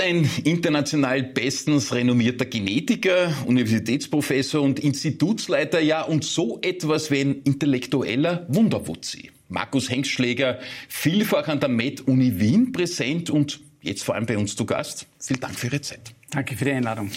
Ein 0.00 0.28
international 0.44 1.22
bestens 1.22 1.94
renommierter 1.94 2.46
Genetiker, 2.46 3.34
Universitätsprofessor 3.46 4.62
und 4.62 4.80
Institutsleiter, 4.80 5.78
ja, 5.78 6.02
und 6.02 6.24
so 6.24 6.58
etwas 6.62 7.10
wie 7.10 7.20
ein 7.20 7.42
intellektueller 7.42 8.46
Wunderwutzi. 8.48 9.30
Markus 9.48 9.90
Hengstschläger, 9.90 10.58
vielfach 10.88 11.48
an 11.48 11.60
der 11.60 11.68
Med-Uni 11.68 12.40
Wien 12.40 12.72
präsent 12.72 13.28
und 13.28 13.60
jetzt 13.82 14.02
vor 14.02 14.14
allem 14.14 14.24
bei 14.24 14.38
uns 14.38 14.56
zu 14.56 14.64
Gast. 14.64 15.06
Vielen 15.18 15.40
Dank 15.40 15.58
für 15.58 15.66
Ihre 15.66 15.82
Zeit. 15.82 16.14
Danke 16.30 16.56
für 16.56 16.64
die 16.64 16.70
Einladung. 16.70 17.10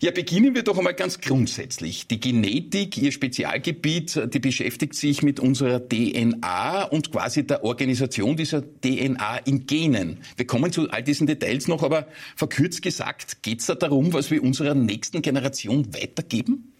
Ja, 0.00 0.10
beginnen 0.10 0.54
wir 0.54 0.62
doch 0.62 0.76
einmal 0.76 0.92
ganz 0.92 1.20
grundsätzlich. 1.20 2.06
Die 2.06 2.20
Genetik, 2.20 2.98
Ihr 2.98 3.12
Spezialgebiet, 3.12 4.20
die 4.34 4.38
beschäftigt 4.38 4.94
sich 4.94 5.22
mit 5.22 5.40
unserer 5.40 5.80
DNA 5.80 6.84
und 6.84 7.10
quasi 7.10 7.46
der 7.46 7.64
Organisation 7.64 8.36
dieser 8.36 8.62
DNA 8.62 9.38
in 9.38 9.66
Genen. 9.66 10.18
Wir 10.36 10.46
kommen 10.46 10.70
zu 10.70 10.90
all 10.90 11.02
diesen 11.02 11.26
Details 11.26 11.66
noch, 11.66 11.82
aber 11.82 12.08
verkürzt 12.36 12.82
gesagt, 12.82 13.42
geht 13.42 13.60
es 13.60 13.66
da 13.66 13.74
darum, 13.74 14.12
was 14.12 14.30
wir 14.30 14.42
unserer 14.42 14.74
nächsten 14.74 15.22
Generation 15.22 15.94
weitergeben? 15.94 16.74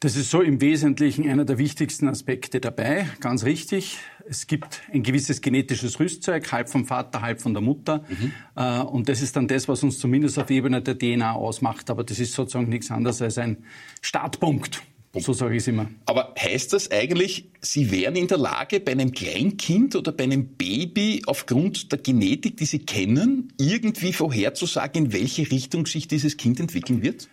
Das 0.00 0.16
ist 0.16 0.30
so 0.30 0.40
im 0.40 0.60
Wesentlichen 0.60 1.28
einer 1.28 1.44
der 1.44 1.58
wichtigsten 1.58 2.08
Aspekte 2.08 2.58
dabei, 2.58 3.06
ganz 3.20 3.44
richtig. 3.44 3.98
Es 4.30 4.46
gibt 4.46 4.82
ein 4.92 5.02
gewisses 5.02 5.40
genetisches 5.40 5.98
Rüstzeug, 5.98 6.52
halb 6.52 6.68
vom 6.68 6.84
Vater, 6.84 7.20
halb 7.20 7.40
von 7.40 7.52
der 7.52 7.60
Mutter. 7.60 8.04
Mhm. 8.08 8.32
Äh, 8.54 8.80
und 8.82 9.08
das 9.08 9.22
ist 9.22 9.34
dann 9.34 9.48
das, 9.48 9.66
was 9.66 9.82
uns 9.82 9.98
zumindest 9.98 10.38
auf 10.38 10.50
Ebene 10.50 10.80
der 10.80 10.96
DNA 10.96 11.32
ausmacht. 11.32 11.90
Aber 11.90 12.04
das 12.04 12.20
ist 12.20 12.34
sozusagen 12.34 12.68
nichts 12.68 12.92
anderes 12.92 13.20
als 13.20 13.38
ein 13.38 13.64
Startpunkt. 14.00 14.82
So 15.16 15.32
sage 15.32 15.56
ich 15.56 15.62
es 15.62 15.66
immer. 15.66 15.90
Aber 16.06 16.32
heißt 16.38 16.72
das 16.72 16.92
eigentlich, 16.92 17.50
Sie 17.60 17.90
wären 17.90 18.14
in 18.14 18.28
der 18.28 18.38
Lage, 18.38 18.78
bei 18.78 18.92
einem 18.92 19.10
Kleinkind 19.10 19.96
oder 19.96 20.12
bei 20.12 20.22
einem 20.22 20.46
Baby 20.46 21.22
aufgrund 21.26 21.90
der 21.90 21.98
Genetik, 21.98 22.56
die 22.56 22.66
Sie 22.66 22.78
kennen, 22.78 23.52
irgendwie 23.58 24.12
vorherzusagen, 24.12 25.06
in 25.06 25.12
welche 25.12 25.50
Richtung 25.50 25.86
sich 25.86 26.06
dieses 26.06 26.36
Kind 26.36 26.60
entwickeln 26.60 27.02
wird? 27.02 27.28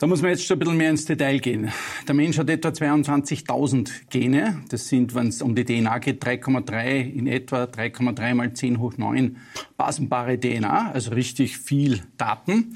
Da 0.00 0.06
muss 0.06 0.22
man 0.22 0.30
jetzt 0.30 0.46
schon 0.46 0.54
ein 0.54 0.58
bisschen 0.60 0.76
mehr 0.76 0.90
ins 0.90 1.06
Detail 1.06 1.40
gehen. 1.40 1.72
Der 2.06 2.14
Mensch 2.14 2.38
hat 2.38 2.48
etwa 2.48 2.68
22.000 2.68 3.90
Gene. 4.08 4.62
Das 4.68 4.86
sind, 4.86 5.12
wenn 5.16 5.26
es 5.26 5.42
um 5.42 5.56
die 5.56 5.64
DNA 5.64 5.98
geht, 5.98 6.24
3,3 6.24 7.00
in 7.00 7.26
etwa 7.26 7.64
3,3 7.64 8.34
mal 8.34 8.52
10 8.52 8.78
hoch 8.78 8.96
9 8.96 9.38
basenbare 9.76 10.38
DNA, 10.38 10.92
also 10.92 11.10
richtig 11.10 11.58
viel 11.58 12.04
Daten. 12.16 12.74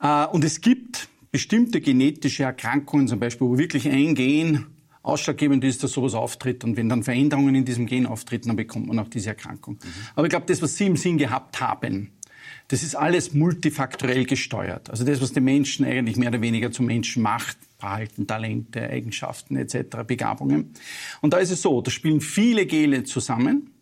Äh, 0.00 0.26
und 0.26 0.44
es 0.44 0.60
gibt 0.60 1.08
bestimmte 1.32 1.80
genetische 1.80 2.44
Erkrankungen, 2.44 3.08
zum 3.08 3.18
Beispiel, 3.18 3.48
wo 3.48 3.58
wirklich 3.58 3.88
ein 3.88 4.14
Gen 4.14 4.66
ausschlaggebend 5.02 5.64
ist, 5.64 5.82
dass 5.82 5.90
sowas 5.90 6.14
auftritt. 6.14 6.62
Und 6.62 6.76
wenn 6.76 6.88
dann 6.88 7.02
Veränderungen 7.02 7.56
in 7.56 7.64
diesem 7.64 7.86
Gen 7.86 8.06
auftreten, 8.06 8.46
dann 8.46 8.56
bekommt 8.56 8.86
man 8.86 9.00
auch 9.00 9.08
diese 9.08 9.30
Erkrankung. 9.30 9.80
Mhm. 9.82 9.88
Aber 10.14 10.26
ich 10.26 10.30
glaube, 10.30 10.46
das, 10.46 10.62
was 10.62 10.76
Sie 10.76 10.86
im 10.86 10.96
Sinn 10.96 11.18
gehabt 11.18 11.60
haben, 11.60 12.12
das 12.68 12.82
ist 12.82 12.94
alles 12.94 13.34
multifaktorell 13.34 14.24
gesteuert. 14.24 14.90
Also 14.90 15.04
das, 15.04 15.20
was 15.20 15.32
den 15.32 15.44
Menschen 15.44 15.84
eigentlich 15.84 16.16
mehr 16.16 16.28
oder 16.28 16.40
weniger 16.40 16.72
zum 16.72 16.86
Menschen 16.86 17.22
macht, 17.22 17.56
Verhalten, 17.78 18.26
Talente, 18.26 18.88
Eigenschaften 18.88 19.56
etc., 19.56 20.04
Begabungen. 20.06 20.72
Und 21.20 21.32
da 21.32 21.38
ist 21.38 21.50
es 21.50 21.62
so, 21.62 21.80
da 21.80 21.90
spielen 21.90 22.20
viele 22.20 22.66
Gene 22.66 23.04
zusammen 23.04 23.72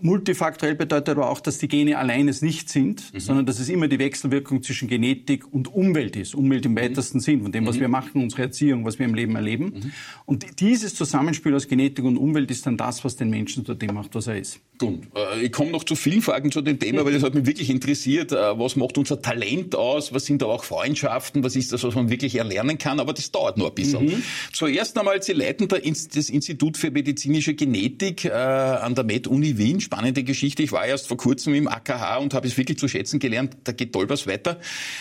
Multifaktorell 0.00 0.74
bedeutet 0.74 1.10
aber 1.10 1.30
auch, 1.30 1.40
dass 1.40 1.58
die 1.58 1.68
Gene 1.68 1.98
allein 1.98 2.28
es 2.28 2.42
nicht 2.42 2.68
sind, 2.68 3.12
mhm. 3.12 3.20
sondern 3.20 3.46
dass 3.46 3.58
es 3.58 3.68
immer 3.68 3.88
die 3.88 3.98
Wechselwirkung 3.98 4.62
zwischen 4.62 4.88
Genetik 4.88 5.52
und 5.52 5.72
Umwelt 5.72 6.16
ist. 6.16 6.34
Umwelt 6.34 6.66
im 6.66 6.72
mhm. 6.72 6.78
weitesten 6.78 7.20
Sinn, 7.20 7.42
von 7.42 7.52
dem, 7.52 7.66
was 7.66 7.76
mhm. 7.76 7.80
wir 7.80 7.88
machen, 7.88 8.22
unsere 8.22 8.42
Erziehung, 8.42 8.84
was 8.84 8.98
wir 8.98 9.06
im 9.06 9.14
Leben 9.14 9.36
erleben. 9.36 9.66
Mhm. 9.66 9.92
Und 10.26 10.60
dieses 10.60 10.94
Zusammenspiel 10.94 11.54
aus 11.54 11.68
Genetik 11.68 12.04
und 12.04 12.16
Umwelt 12.16 12.50
ist 12.50 12.66
dann 12.66 12.76
das, 12.76 13.04
was 13.04 13.16
den 13.16 13.30
Menschen 13.30 13.64
zu 13.64 13.74
dem 13.74 13.94
macht, 13.94 14.14
was 14.14 14.26
er 14.26 14.38
ist. 14.38 14.60
Gut. 14.78 15.02
Äh, 15.14 15.44
ich 15.44 15.52
komme 15.52 15.70
noch 15.70 15.84
zu 15.84 15.94
vielen 15.94 16.20
Fragen 16.20 16.50
zu 16.50 16.60
dem 16.60 16.78
Thema, 16.78 17.04
weil 17.04 17.12
das 17.12 17.22
hat 17.22 17.34
mich 17.34 17.46
wirklich 17.46 17.70
interessiert. 17.70 18.32
Äh, 18.32 18.58
was 18.58 18.74
macht 18.74 18.98
unser 18.98 19.22
Talent 19.22 19.76
aus? 19.76 20.12
Was 20.12 20.26
sind 20.26 20.42
da 20.42 20.46
auch 20.46 20.64
Freundschaften? 20.64 21.44
Was 21.44 21.54
ist 21.54 21.72
das, 21.72 21.84
was 21.84 21.94
man 21.94 22.10
wirklich 22.10 22.36
erlernen 22.36 22.76
kann? 22.76 22.98
Aber 22.98 23.12
das 23.12 23.30
dauert 23.30 23.56
noch 23.56 23.68
ein 23.68 23.74
bisschen. 23.74 24.06
Mhm. 24.06 24.22
Zuerst 24.52 24.98
einmal, 24.98 25.22
Sie 25.22 25.32
leiten 25.32 25.68
das 25.68 26.28
Institut 26.28 26.76
für 26.76 26.90
medizinische 26.90 27.54
Genetik 27.54 28.24
äh, 28.24 28.30
an 28.32 28.96
der 28.96 29.04
Med-Uni 29.04 29.58
Wien 29.58 29.80
spannende 29.80 30.24
Geschichte. 30.24 30.64
Ich 30.64 30.72
war 30.72 30.84
erst 30.84 31.06
vor 31.06 31.16
kurzem 31.18 31.54
im 31.54 31.68
AKH 31.68 32.18
und 32.18 32.34
habe 32.34 32.48
es 32.48 32.56
wirklich 32.56 32.78
zu 32.78 32.88
schätzen 32.88 33.20
gelernt. 33.20 33.56
Da 33.64 33.72
geht 33.72 33.92
toll 33.92 34.08
was 34.08 34.26
weiter. 34.26 34.58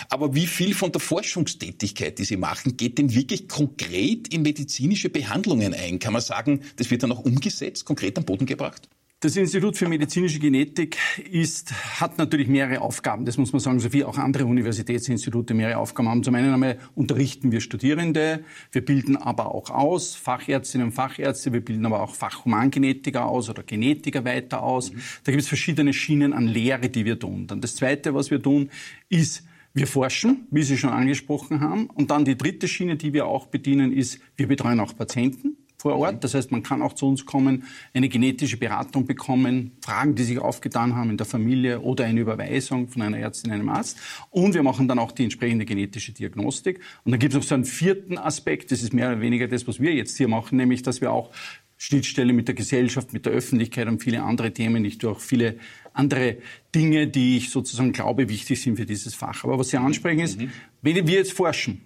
Aber 0.09 0.35
wie 0.35 0.45
viel 0.45 0.75
von 0.75 0.91
der 0.91 1.01
Forschungstätigkeit, 1.01 2.19
die 2.19 2.25
Sie 2.25 2.37
machen, 2.37 2.77
geht 2.77 2.99
denn 2.99 3.13
wirklich 3.15 3.47
konkret 3.47 4.31
in 4.31 4.43
medizinische 4.43 5.09
Behandlungen 5.09 5.73
ein? 5.73 5.97
Kann 5.97 6.13
man 6.13 6.21
sagen, 6.21 6.61
das 6.75 6.91
wird 6.91 7.01
dann 7.01 7.11
auch 7.11 7.25
umgesetzt, 7.25 7.85
konkret 7.85 8.17
am 8.19 8.25
Boden 8.25 8.45
gebracht? 8.45 8.87
Das 9.23 9.37
Institut 9.37 9.77
für 9.77 9.87
medizinische 9.87 10.37
Genetik 10.37 10.97
ist, 11.31 11.71
hat 12.01 12.17
natürlich 12.17 12.49
mehrere 12.49 12.81
Aufgaben. 12.81 13.23
Das 13.23 13.37
muss 13.37 13.53
man 13.53 13.61
sagen, 13.61 13.79
so 13.79 13.93
wie 13.93 14.03
auch 14.03 14.17
andere 14.17 14.45
Universitätsinstitute 14.45 15.53
mehrere 15.53 15.77
Aufgaben 15.77 16.09
haben. 16.09 16.23
Zum 16.23 16.35
einen 16.35 16.53
einmal 16.53 16.77
unterrichten 16.93 17.49
wir 17.53 17.61
Studierende, 17.61 18.43
wir 18.73 18.83
bilden 18.83 19.15
aber 19.15 19.55
auch 19.55 19.69
aus, 19.69 20.15
Fachärztinnen 20.15 20.87
und 20.87 20.91
Fachärzte, 20.91 21.53
wir 21.53 21.61
bilden 21.61 21.85
aber 21.85 22.01
auch 22.01 22.15
Fachhumangenetiker 22.15 23.25
aus 23.25 23.49
oder 23.49 23.63
Genetiker 23.63 24.25
weiter 24.25 24.61
aus. 24.61 24.91
Mhm. 24.91 24.99
Da 25.23 25.31
gibt 25.31 25.43
es 25.43 25.47
verschiedene 25.47 25.93
Schienen 25.93 26.33
an 26.33 26.45
Lehre, 26.45 26.89
die 26.89 27.05
wir 27.05 27.17
tun. 27.17 27.47
Dann 27.47 27.61
das 27.61 27.77
Zweite, 27.77 28.13
was 28.13 28.29
wir 28.29 28.41
tun, 28.41 28.71
ist, 29.07 29.45
wir 29.73 29.87
forschen, 29.87 30.47
wie 30.51 30.63
Sie 30.63 30.77
schon 30.77 30.89
angesprochen 30.89 31.61
haben. 31.61 31.85
Und 31.85 32.11
dann 32.11 32.25
die 32.25 32.35
dritte 32.35 32.67
Schiene, 32.67 32.97
die 32.97 33.13
wir 33.13 33.25
auch 33.25 33.47
bedienen, 33.47 33.93
ist, 33.93 34.19
wir 34.35 34.49
betreuen 34.49 34.81
auch 34.81 34.93
Patienten 34.93 35.52
vor 35.83 35.97
Ort. 35.97 36.23
Das 36.23 36.33
heißt, 36.33 36.49
man 36.49 36.63
kann 36.63 36.81
auch 36.81 36.93
zu 36.93 37.05
uns 37.07 37.25
kommen, 37.25 37.65
eine 37.93 38.07
genetische 38.07 38.55
Beratung 38.55 39.05
bekommen, 39.05 39.73
Fragen, 39.81 40.15
die 40.15 40.23
sich 40.23 40.39
aufgetan 40.39 40.95
haben 40.95 41.09
in 41.09 41.17
der 41.17 41.25
Familie 41.25 41.81
oder 41.81 42.05
eine 42.05 42.21
Überweisung 42.21 42.87
von 42.87 43.01
einer 43.01 43.17
Ärztin, 43.17 43.51
einem 43.51 43.67
Arzt. 43.67 43.97
Und 44.29 44.53
wir 44.53 44.63
machen 44.63 44.87
dann 44.87 44.97
auch 44.97 45.11
die 45.11 45.23
entsprechende 45.23 45.65
genetische 45.65 46.13
Diagnostik. 46.13 46.79
Und 47.03 47.11
dann 47.11 47.19
gibt 47.19 47.33
es 47.33 47.39
noch 47.39 47.45
so 47.45 47.53
einen 47.53 47.65
vierten 47.65 48.17
Aspekt, 48.17 48.71
das 48.71 48.81
ist 48.81 48.93
mehr 48.93 49.09
oder 49.09 49.19
weniger 49.19 49.49
das, 49.49 49.67
was 49.67 49.81
wir 49.81 49.93
jetzt 49.93 50.15
hier 50.15 50.29
machen, 50.29 50.57
nämlich, 50.57 50.83
dass 50.83 51.01
wir 51.01 51.11
auch 51.11 51.31
Schnittstelle 51.75 52.31
mit 52.31 52.47
der 52.47 52.55
Gesellschaft, 52.55 53.11
mit 53.11 53.25
der 53.25 53.33
Öffentlichkeit 53.33 53.89
und 53.89 54.01
viele 54.01 54.23
andere 54.23 54.53
Themen, 54.53 54.81
nicht 54.83 55.03
durch 55.03 55.19
viele 55.19 55.57
andere 55.91 56.37
Dinge, 56.73 57.07
die 57.07 57.35
ich 57.35 57.49
sozusagen 57.49 57.91
glaube, 57.91 58.29
wichtig 58.29 58.61
sind 58.61 58.77
für 58.77 58.85
dieses 58.85 59.15
Fach. 59.15 59.43
Aber 59.43 59.59
was 59.59 59.67
Sie 59.67 59.77
ansprechen 59.77 60.21
ist, 60.21 60.39
mhm. 60.39 60.49
wenn 60.81 61.05
wir 61.05 61.15
jetzt 61.15 61.33
forschen, 61.33 61.81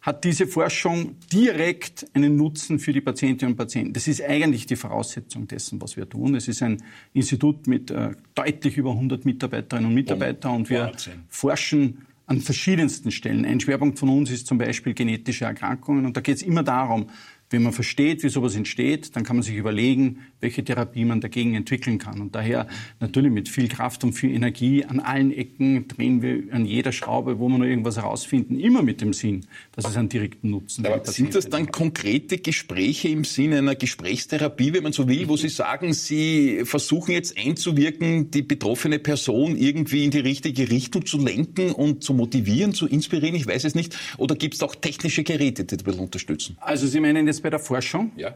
hat 0.00 0.24
diese 0.24 0.46
Forschung 0.46 1.16
direkt 1.32 2.06
einen 2.14 2.36
Nutzen 2.36 2.78
für 2.78 2.92
die 2.92 3.00
Patientinnen 3.00 3.52
und 3.52 3.56
Patienten. 3.56 3.92
Das 3.92 4.06
ist 4.06 4.22
eigentlich 4.22 4.66
die 4.66 4.76
Voraussetzung 4.76 5.48
dessen, 5.48 5.80
was 5.80 5.96
wir 5.96 6.08
tun. 6.08 6.34
Es 6.36 6.46
ist 6.46 6.62
ein 6.62 6.82
Institut 7.14 7.66
mit 7.66 7.90
äh, 7.90 8.12
deutlich 8.34 8.76
über 8.76 8.92
100 8.92 9.24
Mitarbeiterinnen 9.24 9.88
und 9.88 9.94
Mitarbeitern 9.94 10.54
und 10.54 10.70
wir 10.70 10.84
Wahnsinn. 10.84 11.24
forschen 11.28 12.06
an 12.26 12.40
verschiedensten 12.40 13.10
Stellen. 13.10 13.44
Ein 13.44 13.58
Schwerpunkt 13.58 13.98
von 13.98 14.10
uns 14.10 14.30
ist 14.30 14.46
zum 14.46 14.58
Beispiel 14.58 14.94
genetische 14.94 15.46
Erkrankungen 15.46 16.06
und 16.06 16.16
da 16.16 16.20
geht 16.20 16.36
es 16.36 16.42
immer 16.42 16.62
darum, 16.62 17.08
wenn 17.50 17.62
man 17.62 17.72
versteht, 17.72 18.22
wie 18.22 18.28
sowas 18.28 18.54
entsteht, 18.54 19.16
dann 19.16 19.24
kann 19.24 19.36
man 19.36 19.42
sich 19.42 19.56
überlegen, 19.56 20.18
welche 20.40 20.62
Therapie 20.62 21.04
man 21.04 21.20
dagegen 21.20 21.54
entwickeln 21.54 21.98
kann. 21.98 22.20
Und 22.20 22.34
daher 22.34 22.68
natürlich 23.00 23.32
mit 23.32 23.48
viel 23.48 23.68
Kraft 23.68 24.04
und 24.04 24.12
viel 24.12 24.34
Energie 24.34 24.84
an 24.84 25.00
allen 25.00 25.32
Ecken 25.32 25.88
drehen 25.88 26.22
wir 26.22 26.52
an 26.52 26.66
jeder 26.66 26.92
Schraube, 26.92 27.38
wo 27.38 27.48
wir 27.48 27.58
noch 27.58 27.64
irgendwas 27.64 27.96
herausfinden, 27.96 28.60
immer 28.60 28.82
mit 28.82 29.00
dem 29.00 29.12
Sinn, 29.12 29.46
dass 29.72 29.88
es 29.88 29.96
einen 29.96 30.08
direkten 30.08 30.50
Nutzen 30.50 30.86
hat. 30.86 31.06
Sind 31.06 31.34
das 31.34 31.48
dann 31.48 31.72
konkrete 31.72 32.38
Gespräche 32.38 33.08
im 33.08 33.24
Sinne 33.24 33.58
einer 33.58 33.74
Gesprächstherapie, 33.74 34.74
wenn 34.74 34.82
man 34.82 34.92
so 34.92 35.08
will, 35.08 35.28
wo 35.28 35.36
Sie 35.36 35.48
sagen, 35.48 35.92
Sie 35.94 36.62
versuchen 36.64 37.12
jetzt 37.12 37.38
einzuwirken, 37.38 38.30
die 38.30 38.42
betroffene 38.42 38.98
Person 38.98 39.56
irgendwie 39.56 40.04
in 40.04 40.10
die 40.10 40.18
richtige 40.18 40.70
Richtung 40.70 41.06
zu 41.06 41.18
lenken 41.18 41.72
und 41.72 42.02
zu 42.02 42.12
motivieren, 42.12 42.74
zu 42.74 42.86
inspirieren? 42.86 43.34
Ich 43.34 43.46
weiß 43.46 43.64
es 43.64 43.74
nicht. 43.74 43.96
Oder 44.18 44.36
gibt 44.36 44.54
es 44.54 44.62
auch 44.62 44.74
technische 44.74 45.22
Geräte, 45.22 45.64
die 45.64 45.76
das 45.76 45.96
unterstützen? 45.96 46.56
Also 46.60 46.86
Sie 46.86 47.00
meinen 47.00 47.26
jetzt 47.26 47.37
jetzt 47.38 47.42
bei 47.42 47.50
der 47.50 47.58
Forschung. 47.58 48.12
Ja. 48.16 48.34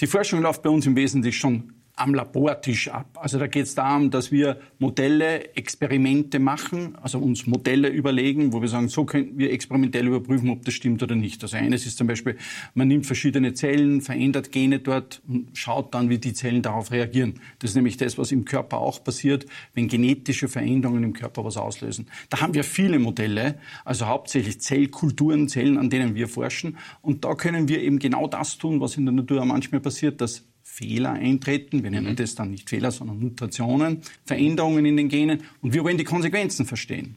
Die 0.00 0.06
Forschung 0.06 0.40
läuft 0.42 0.62
bei 0.62 0.70
uns 0.70 0.86
im 0.86 0.96
Wesentlichen 0.96 1.38
schon 1.38 1.72
am 1.96 2.14
Labortisch 2.14 2.88
ab. 2.88 3.18
Also 3.20 3.38
da 3.38 3.46
geht 3.46 3.64
es 3.64 3.74
darum, 3.74 4.10
dass 4.10 4.30
wir 4.30 4.60
Modelle, 4.78 5.56
Experimente 5.56 6.38
machen, 6.38 6.94
also 7.00 7.18
uns 7.18 7.46
Modelle 7.46 7.88
überlegen, 7.88 8.52
wo 8.52 8.60
wir 8.60 8.68
sagen, 8.68 8.88
so 8.88 9.06
könnten 9.06 9.38
wir 9.38 9.50
experimentell 9.50 10.06
überprüfen, 10.06 10.50
ob 10.50 10.62
das 10.66 10.74
stimmt 10.74 11.02
oder 11.02 11.14
nicht. 11.14 11.42
Also 11.42 11.56
eines 11.56 11.86
ist 11.86 11.96
zum 11.96 12.06
Beispiel, 12.06 12.36
man 12.74 12.88
nimmt 12.88 13.06
verschiedene 13.06 13.54
Zellen, 13.54 14.02
verändert 14.02 14.52
Gene 14.52 14.78
dort 14.78 15.22
und 15.26 15.56
schaut 15.56 15.94
dann, 15.94 16.10
wie 16.10 16.18
die 16.18 16.34
Zellen 16.34 16.60
darauf 16.60 16.92
reagieren. 16.92 17.40
Das 17.60 17.70
ist 17.70 17.76
nämlich 17.76 17.96
das, 17.96 18.18
was 18.18 18.30
im 18.30 18.44
Körper 18.44 18.76
auch 18.76 19.02
passiert, 19.02 19.46
wenn 19.72 19.88
genetische 19.88 20.48
Veränderungen 20.48 21.02
im 21.02 21.12
Körper 21.14 21.46
was 21.46 21.56
auslösen. 21.56 22.08
Da 22.28 22.42
haben 22.42 22.52
wir 22.52 22.64
viele 22.64 22.98
Modelle, 22.98 23.58
also 23.86 24.06
hauptsächlich 24.06 24.60
Zellkulturen, 24.60 25.48
Zellen, 25.48 25.78
an 25.78 25.88
denen 25.88 26.14
wir 26.14 26.28
forschen. 26.28 26.76
Und 27.00 27.24
da 27.24 27.34
können 27.34 27.68
wir 27.68 27.80
eben 27.80 27.98
genau 27.98 28.28
das 28.28 28.58
tun, 28.58 28.82
was 28.82 28.98
in 28.98 29.06
der 29.06 29.14
Natur 29.14 29.42
manchmal 29.46 29.80
passiert, 29.80 30.20
dass 30.20 30.44
Fehler 30.68 31.12
eintreten. 31.12 31.84
Wir 31.84 31.90
nennen 31.90 32.10
mhm. 32.10 32.16
das 32.16 32.34
dann 32.34 32.50
nicht 32.50 32.68
Fehler, 32.68 32.90
sondern 32.90 33.20
Mutationen, 33.20 34.02
Veränderungen 34.24 34.84
in 34.84 34.96
den 34.96 35.08
Genen. 35.08 35.44
Und 35.62 35.72
wir 35.72 35.84
wollen 35.84 35.96
die 35.96 36.04
Konsequenzen 36.04 36.66
verstehen. 36.66 37.16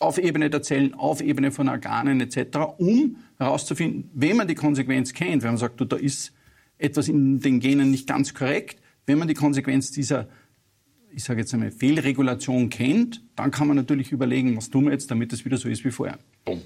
Auf 0.00 0.18
Ebene 0.18 0.50
der 0.50 0.62
Zellen, 0.62 0.94
auf 0.94 1.22
Ebene 1.22 1.50
von 1.50 1.68
Organen 1.68 2.20
etc., 2.20 2.58
um 2.76 3.16
herauszufinden, 3.38 4.10
wenn 4.12 4.36
man 4.36 4.48
die 4.48 4.54
Konsequenz 4.54 5.14
kennt, 5.14 5.42
wenn 5.42 5.50
man 5.50 5.58
sagt, 5.58 5.80
du, 5.80 5.84
da 5.84 5.96
ist 5.96 6.32
etwas 6.76 7.08
in 7.08 7.40
den 7.40 7.60
Genen 7.60 7.90
nicht 7.90 8.06
ganz 8.06 8.34
korrekt, 8.34 8.82
wenn 9.06 9.18
man 9.18 9.28
die 9.28 9.34
Konsequenz 9.34 9.90
dieser 9.90 10.28
ich 11.10 11.24
sage 11.24 11.40
jetzt 11.40 11.54
einmal, 11.54 11.70
Fehlregulation 11.70 12.68
kennt, 12.68 13.24
dann 13.34 13.50
kann 13.50 13.66
man 13.66 13.76
natürlich 13.76 14.12
überlegen, 14.12 14.56
was 14.56 14.68
tun 14.68 14.84
wir 14.84 14.92
jetzt, 14.92 15.10
damit 15.10 15.32
es 15.32 15.44
wieder 15.44 15.56
so 15.56 15.68
ist 15.68 15.84
wie 15.84 15.90
vorher. 15.90 16.18
Boom. 16.44 16.60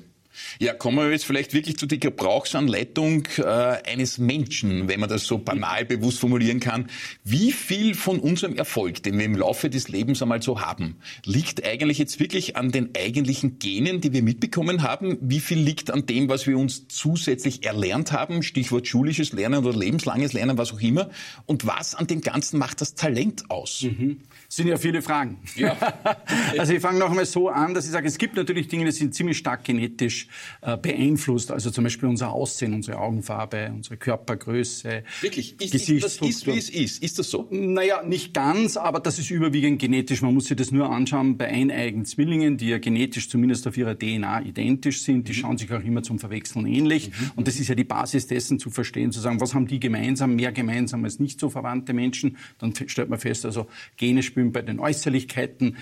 Ja, 0.59 0.75
kommen 0.75 0.99
wir 0.99 1.11
jetzt 1.11 1.25
vielleicht 1.25 1.55
wirklich 1.55 1.77
zu 1.77 1.87
der 1.87 1.99
Gebrauchsanleitung 1.99 3.27
äh, 3.39 3.43
eines 3.45 4.19
Menschen, 4.19 4.89
wenn 4.89 5.01
man 5.01 5.09
das 5.09 5.27
so 5.27 5.39
banal 5.39 5.85
bewusst 5.85 6.19
formulieren 6.21 6.61
kann. 6.61 6.89
Wie 7.25 7.53
viel 7.53 7.95
von 7.95 8.19
unserem 8.19 8.57
Erfolg, 8.57 9.03
den 9.03 9.19
wir 9.19 9.25
im 9.25 9.37
Laufe 9.37 9.71
des 9.71 9.89
Lebens 9.89 10.23
einmal 10.23 10.43
so 10.43 10.61
haben, 10.61 10.97
liegt 11.25 11.65
eigentlich 11.65 11.99
jetzt 11.99 12.21
wirklich 12.21 12.57
an 12.57 12.73
den 12.73 12.91
eigentlichen 12.97 13.59
Genen, 13.59 14.01
die 14.01 14.13
wir 14.13 14.23
mitbekommen 14.23 14.83
haben? 14.83 15.19
Wie 15.21 15.41
viel 15.41 15.59
liegt 15.59 15.91
an 15.91 16.07
dem, 16.07 16.29
was 16.29 16.47
wir 16.47 16.59
uns 16.59 16.89
zusätzlich 16.89 17.65
erlernt 17.65 18.13
haben? 18.13 18.43
Stichwort 18.43 18.87
schulisches 18.87 19.33
Lernen 19.33 19.65
oder 19.65 19.77
lebenslanges 19.77 20.33
Lernen, 20.33 20.59
was 20.59 20.73
auch 20.73 20.81
immer. 20.81 21.11
Und 21.47 21.67
was 21.67 21.95
an 21.95 22.07
dem 22.07 22.21
Ganzen 22.21 22.59
macht 22.59 22.81
das 22.81 22.95
Talent 22.95 23.51
aus? 23.51 23.83
Mhm. 23.83 24.21
Sind 24.53 24.69
ja 24.69 24.77
viele 24.77 25.01
Fragen. 25.01 25.39
Ja. 25.57 25.75
also 26.59 26.75
ich 26.75 26.81
fange 26.81 26.99
noch 26.99 27.09
einmal 27.09 27.25
so 27.25 27.49
an, 27.49 27.73
dass 27.73 27.87
ich 27.87 27.91
sage, 27.91 28.07
es 28.07 28.19
gibt 28.19 28.37
natürlich 28.37 28.69
Dinge, 28.69 28.85
die 28.85 28.91
sind 28.91 29.15
ziemlich 29.15 29.39
stark 29.39 29.65
genetisch 29.65 30.29
äh, 30.61 30.77
beeinflusst. 30.77 31.51
Also 31.51 31.71
zum 31.71 31.85
Beispiel 31.85 32.07
unser 32.07 32.33
Aussehen, 32.33 32.75
unsere 32.75 32.99
Augenfarbe, 32.99 33.73
unsere 33.75 33.97
Körpergröße. 33.97 35.05
Wirklich? 35.23 35.59
Ist, 35.59 35.73
Gesichtsstruktur. 35.73 36.55
Das 36.55 36.65
ist, 36.65 36.75
wie 36.75 36.85
es 36.85 36.93
ist. 36.97 37.03
Ist 37.03 37.19
das 37.19 37.31
so? 37.31 37.49
Naja, 37.51 38.03
nicht 38.03 38.35
ganz, 38.35 38.77
aber 38.77 39.01
das 39.01 39.19
ist 39.19 39.31
überwiegend 39.31 39.81
genetisch. 39.81 40.21
Man 40.21 40.35
muss 40.35 40.49
sich 40.49 40.57
das 40.59 40.71
nur 40.71 40.91
anschauen 40.91 41.39
bei 41.39 41.49
eineigen 41.49 42.05
Zwillingen, 42.05 42.59
die 42.59 42.69
ja 42.69 42.77
genetisch 42.77 43.31
zumindest 43.31 43.67
auf 43.67 43.79
ihrer 43.79 43.99
DNA 43.99 44.43
identisch 44.43 45.01
sind. 45.01 45.29
Die 45.29 45.33
mhm. 45.33 45.37
schauen 45.37 45.57
sich 45.57 45.73
auch 45.73 45.83
immer 45.83 46.03
zum 46.03 46.19
Verwechseln 46.19 46.67
ähnlich. 46.67 47.09
Mhm. 47.09 47.31
Und 47.37 47.49
das 47.49 47.59
ist 47.59 47.69
ja 47.69 47.75
die 47.75 47.85
Basis 47.85 48.27
dessen 48.27 48.59
zu 48.59 48.69
verstehen, 48.69 49.13
zu 49.13 49.21
sagen, 49.21 49.41
was 49.41 49.55
haben 49.55 49.67
die 49.67 49.81
gemeinsam, 49.81 50.37
mehr 50.37 50.53
gemeinsam 50.53 51.05
als 51.05 51.21
nicht 51.21 51.41
so 51.41 51.49
verwandte 51.49 51.95
Menschen. 51.95 52.37
Dann 52.59 52.75
stellt 52.87 53.09
man 53.09 53.19
fest, 53.19 53.47
also 53.47 53.67
Gene 53.97 54.23
spielen 54.23 54.42
bei 54.51 54.63
den 54.63 54.81
Äußerlichkeiten, 54.81 55.77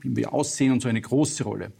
wie 0.00 0.16
wir 0.16 0.32
aussehen 0.32 0.72
und 0.72 0.82
so 0.82 0.88
eine 0.88 1.00
große 1.00 1.44
Rolle. 1.44 1.72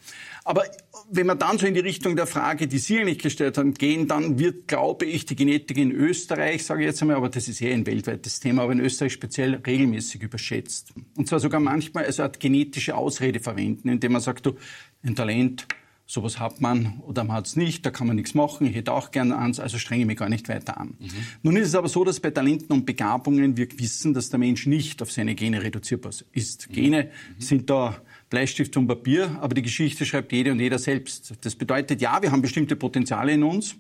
Aber 0.45 0.65
wenn 1.11 1.27
wir 1.27 1.35
dann 1.35 1.59
so 1.59 1.67
in 1.67 1.75
die 1.75 1.81
Richtung 1.81 2.17
der 2.17 2.27
Frage, 2.27 2.67
die 2.67 2.79
Sie 2.79 2.99
eigentlich 2.99 3.19
gestellt 3.19 3.59
haben, 3.59 3.75
gehen, 3.75 4.07
dann 4.09 4.39
wird, 4.39 4.69
glaube 4.69 5.05
ich, 5.07 5.27
die 5.27 5.37
Genetik 5.37 5.77
in 5.79 5.93
Österreich, 5.93 6.65
sage 6.65 6.83
ich 6.83 6.87
jetzt 6.87 7.03
einmal, 7.03 7.17
aber 7.17 7.29
das 7.29 7.49
ist 7.49 7.61
eher 7.61 7.75
ein 7.75 7.87
weltweites 7.87 8.41
Thema, 8.41 8.63
aber 8.63 8.73
in 8.73 8.81
Österreich 8.81 9.13
speziell 9.13 9.55
regelmäßig 9.55 10.23
überschätzt. 10.23 10.93
Und 11.17 11.29
zwar 11.29 11.41
sogar 11.41 11.61
manchmal 11.61 12.07
als 12.07 12.21
Art 12.21 12.41
genetische 12.41 12.95
Ausrede 12.95 13.41
verwenden, 13.41 13.89
indem 13.89 14.13
man 14.13 14.21
sagt, 14.21 14.47
du, 14.47 14.55
ein 15.03 15.17
Talent, 15.17 15.67
sowas 16.07 16.39
hat 16.39 16.61
man 16.61 17.01
oder 17.07 17.25
man 17.25 17.37
hat 17.37 17.47
es 17.47 17.57
nicht, 17.57 17.87
da 17.87 17.91
kann 17.91 18.07
man 18.07 18.17
nichts 18.17 18.35
machen, 18.35 18.67
ich 18.67 18.75
hätte 18.75 18.93
auch 18.93 19.11
gerne 19.11 19.37
eins, 19.39 19.61
also 19.61 19.79
strenge 19.79 20.03
ich 20.03 20.07
mich 20.07 20.19
gar 20.19 20.29
nicht 20.29 20.49
weiter 20.49 20.79
an. 20.79 20.97
Mhm. 20.99 21.11
Nun 21.43 21.57
ist 21.57 21.69
es 21.69 21.75
aber 21.75 21.89
so, 21.89 22.05
dass 22.05 22.21
bei 22.21 22.31
Talenten 22.31 22.73
und 22.73 22.85
Begabungen 22.85 23.57
wir 23.57 23.69
wissen, 23.79 24.13
dass 24.13 24.29
der 24.29 24.39
Mensch 24.39 24.67
nicht 24.67 25.01
auf 25.01 25.11
seine 25.11 25.35
Gene 25.35 25.63
reduzierbar 25.63 26.13
ist. 26.33 26.69
Gene 26.71 27.05
mhm. 27.05 27.41
sind 27.41 27.71
da 27.71 28.01
Bleistift 28.29 28.77
und 28.77 28.87
Papier, 28.87 29.39
aber 29.41 29.55
die 29.55 29.63
Geschichte 29.63 30.05
schreibt 30.05 30.33
jede 30.33 30.53
und 30.53 30.61
jeder 30.61 30.79
selbst. 30.79 31.35
Das 31.43 31.55
bedeutet, 31.55 32.01
ja, 32.01 32.21
wir 32.23 32.33
haben 32.33 32.43
bestimmte 32.43 32.77
Potenziale 32.77 33.33
in 33.33 33.43
uns, 33.43 33.77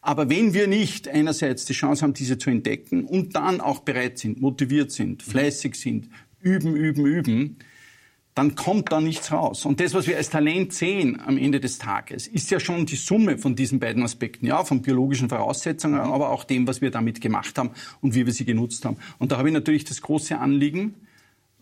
aber 0.00 0.28
wenn 0.28 0.52
wir 0.52 0.66
nicht 0.66 1.08
einerseits 1.08 1.64
die 1.64 1.72
Chance 1.72 2.02
haben, 2.02 2.14
diese 2.14 2.36
zu 2.36 2.50
entdecken 2.50 3.04
und 3.04 3.34
dann 3.34 3.60
auch 3.60 3.80
bereit 3.80 4.18
sind, 4.18 4.40
motiviert 4.40 4.92
sind, 4.92 5.22
fleißig 5.22 5.76
sind, 5.76 6.08
üben, 6.40 6.76
üben, 6.76 7.06
üben, 7.06 7.56
dann 8.34 8.56
kommt 8.56 8.90
da 8.90 9.00
nichts 9.00 9.30
raus. 9.30 9.64
Und 9.64 9.78
das, 9.78 9.94
was 9.94 10.08
wir 10.08 10.16
als 10.16 10.28
Talent 10.28 10.72
sehen 10.72 11.20
am 11.24 11.38
Ende 11.38 11.60
des 11.60 11.78
Tages, 11.78 12.26
ist 12.26 12.50
ja 12.50 12.58
schon 12.58 12.84
die 12.84 12.96
Summe 12.96 13.38
von 13.38 13.54
diesen 13.54 13.78
beiden 13.78 14.02
Aspekten, 14.02 14.46
ja, 14.46 14.64
von 14.64 14.82
biologischen 14.82 15.28
Voraussetzungen, 15.28 16.00
aber 16.00 16.30
auch 16.30 16.42
dem, 16.42 16.66
was 16.66 16.80
wir 16.80 16.90
damit 16.90 17.20
gemacht 17.20 17.56
haben 17.58 17.70
und 18.00 18.14
wie 18.14 18.26
wir 18.26 18.32
sie 18.32 18.44
genutzt 18.44 18.84
haben. 18.84 18.96
Und 19.18 19.30
da 19.30 19.38
habe 19.38 19.48
ich 19.48 19.54
natürlich 19.54 19.84
das 19.84 20.02
große 20.02 20.36
Anliegen, 20.38 20.94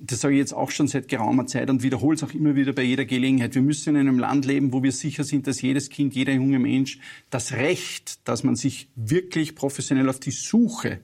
das 0.04 0.20
sage 0.20 0.34
ich 0.34 0.40
jetzt 0.40 0.52
auch 0.52 0.70
schon 0.70 0.88
seit 0.88 1.06
geraumer 1.06 1.46
Zeit 1.46 1.70
und 1.70 1.84
wiederhole 1.84 2.16
es 2.16 2.24
auch 2.24 2.34
immer 2.34 2.56
wieder 2.56 2.72
bei 2.72 2.82
jeder 2.82 3.04
Gelegenheit. 3.04 3.54
Wir 3.54 3.62
müssen 3.62 3.90
in 3.90 4.00
einem 4.00 4.18
Land 4.18 4.44
leben, 4.44 4.72
wo 4.72 4.82
wir 4.82 4.90
sicher 4.90 5.22
sind, 5.22 5.46
dass 5.46 5.62
jedes 5.62 5.90
Kind, 5.90 6.14
jeder 6.14 6.32
junge 6.32 6.58
Mensch 6.58 6.98
das 7.30 7.52
Recht, 7.52 8.26
dass 8.26 8.42
man 8.42 8.56
sich 8.56 8.88
wirklich 8.96 9.54
professionell 9.54 10.08
auf 10.08 10.18
die 10.18 10.32
Suche 10.32 11.00